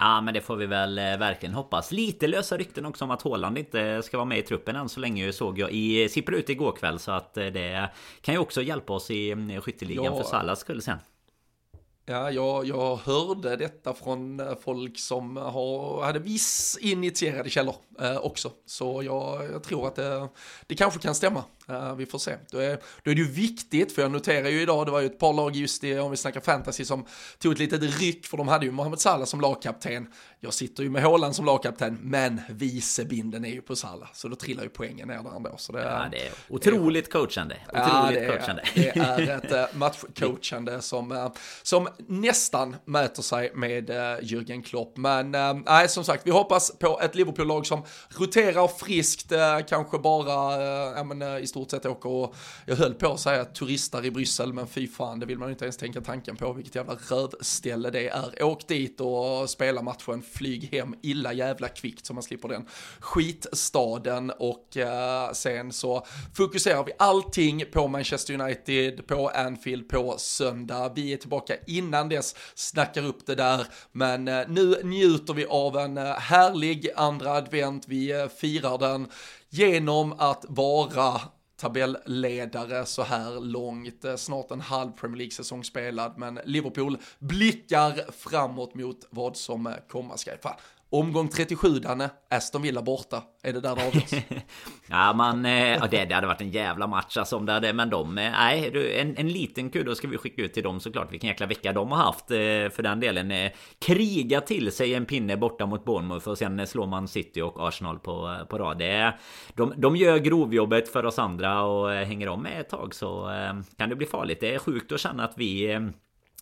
[0.00, 1.92] Ja men det får vi väl eh, verkligen hoppas.
[1.92, 5.00] Lite lösa rykten också om att Haaland inte ska vara med i truppen än så
[5.00, 6.98] länge såg jag i sippra ut igår kväll.
[6.98, 7.90] Så att eh, det
[8.20, 10.16] kan ju också hjälpa oss i skytteligan ja.
[10.16, 10.98] för Salas skull sen.
[12.06, 18.52] Ja, jag, jag hörde detta från folk som har, hade viss initierade källor eh, också.
[18.66, 20.28] Så jag, jag tror att det,
[20.66, 21.44] det kanske kan stämma.
[21.70, 22.36] Uh, vi får se.
[22.50, 25.06] Då är, då är det ju viktigt, för jag noterar ju idag, det var ju
[25.06, 27.06] ett par lag just i, om vi snackar fantasy, som
[27.38, 30.06] tog ett litet ryck, för de hade ju Mohamed Salah som lagkapten.
[30.40, 34.36] Jag sitter ju med Håland som lagkapten, men vicebinden är ju på Salah, så då
[34.36, 35.54] trillar ju poängen ner där ändå.
[35.56, 37.56] Så det, ja, det är otroligt det, coachande.
[37.68, 38.62] Otroligt ja, det är, coachande.
[38.74, 44.96] Det är ett uh, matchcoachande som, uh, som nästan mäter sig med uh, Jürgen Klopp.
[44.96, 45.30] Men
[45.66, 49.32] nej, som sagt, vi hoppas på ett Liverpool-lag som roterar friskt,
[49.68, 52.34] kanske bara uh, men, i stort sett åker och,
[52.66, 55.64] jag höll på att säga turistar i Bryssel, men fy fan, det vill man inte
[55.64, 58.42] ens tänka tanken på, vilket jävla rövställe det är.
[58.42, 62.66] Åk dit och spela matchen, flyg hem illa jävla kvickt så man slipper den
[63.00, 70.92] skitstaden och eh, sen så fokuserar vi allting på Manchester United, på Anfield, på söndag.
[70.94, 75.76] Vi är tillbaka innan dess, snackar upp det där, men eh, nu njuter vi av
[75.76, 79.08] en eh, härlig andra advent, vi eh, firar den
[79.50, 81.20] genom att vara
[81.58, 88.74] tabelledare så här långt, eh, snart en halv Premier League-säsong spelad, men Liverpool blickar framåt
[88.74, 90.30] mot vad som eh, komma ska.
[90.90, 93.22] Omgång 37 Danne, Aston Villa borta.
[93.42, 94.24] Är det där det avgörs?
[94.86, 97.90] ja man, eh, det, det hade varit en jävla match alltså om det hade, men
[97.90, 101.12] de, eh, nej, en, en liten kudde ska vi skicka ut till dem såklart.
[101.12, 102.36] Vilken jäkla vecka de har haft eh,
[102.76, 103.30] för den delen.
[103.30, 107.40] Eh, kriga till sig en pinne borta mot Bournemouth och sen eh, slår man City
[107.40, 108.78] och Arsenal på, eh, på rad.
[108.78, 109.14] Det,
[109.54, 113.30] de, de gör grovjobbet för oss andra och hänger om med ett tag så
[113.76, 114.40] kan det bli farligt.
[114.40, 115.80] Det är sjukt att känna att vi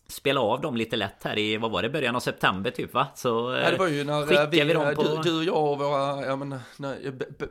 [0.09, 3.07] spela av dem lite lätt här i, vad var det, början av september typ va?
[3.15, 3.29] Så
[3.63, 5.03] ja, det var ju när eh, vi, vi dem på...
[5.03, 6.59] du, du och jag och våra ja, men,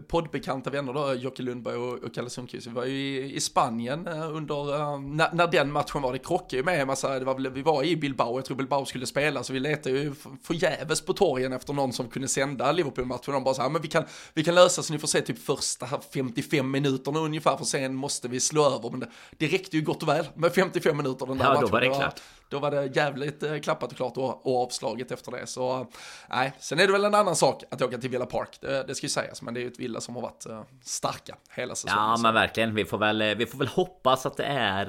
[0.07, 4.07] poddbekanta vänner då, Jocke Lundberg och, och Kalle Sundqvist, vi var ju i, i Spanien
[4.07, 7.49] eh, under, när, när, den matchen var, det krockade ju med en massa, det var,
[7.49, 11.13] vi var i Bilbao, jag tror Bilbao skulle spela, så vi letade ju förgäves på
[11.13, 14.03] torgen efter någon som kunde sända Liverpool-matchen, de bara så här, men vi kan,
[14.33, 18.27] vi kan lösa så ni får se typ första 55 minuterna ungefär, för sen måste
[18.27, 21.37] vi slå över, men det, det räckte ju gott och väl med 55 minuter den
[21.37, 21.65] där ja, matchen.
[21.65, 22.21] Då var det klart.
[22.49, 25.47] Då var det jävligt eh, klappat och klart och, och avslaget efter det.
[25.47, 25.87] Så
[26.29, 28.57] nej, sen är det väl en annan sak att åka till Villa Park.
[28.61, 30.61] Det, det ska ju sägas, men det är ju ett Villa som har varit uh,
[30.83, 31.97] starka hela säsongen.
[31.97, 32.75] Ja, men verkligen.
[32.75, 34.85] Vi får väl, eh, vi får väl hoppas att det är...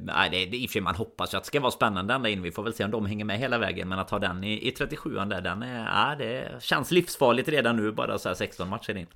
[0.00, 2.14] Nej, det, det, i och för sig man hoppas ju att det ska vara spännande
[2.14, 2.42] ända in.
[2.42, 3.88] Vi får väl se om de hänger med hela vägen.
[3.88, 5.84] Men att ha den i, i 37an där, den är...
[5.84, 9.06] Ja, det känns livsfarligt redan nu, bara så här 16 matcher in.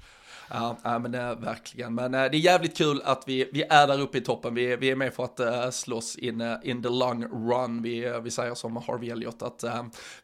[0.50, 1.94] Ja, ja men det är verkligen.
[1.94, 4.54] Men äh, det är jävligt kul att vi, vi är där uppe i toppen.
[4.54, 7.82] Vi, vi är med för att äh, slåss in, eh, in the long run.
[7.82, 9.64] Vi, vi säger som Harvey Elliot att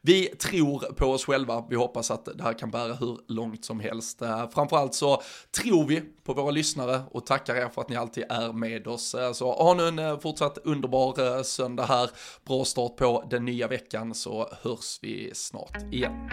[0.00, 1.64] vi tror på oss själva.
[1.70, 4.22] Vi hoppas att det här kan bära hur långt som helst.
[4.54, 5.22] framförallt så
[5.62, 9.16] tror vi på våra lyssnare och tackar er för att ni alltid är med oss.
[9.34, 12.10] så ha nu en fortsatt underbar söndag här.
[12.44, 16.30] Bra start på den nya veckan så hörs vi snart igen.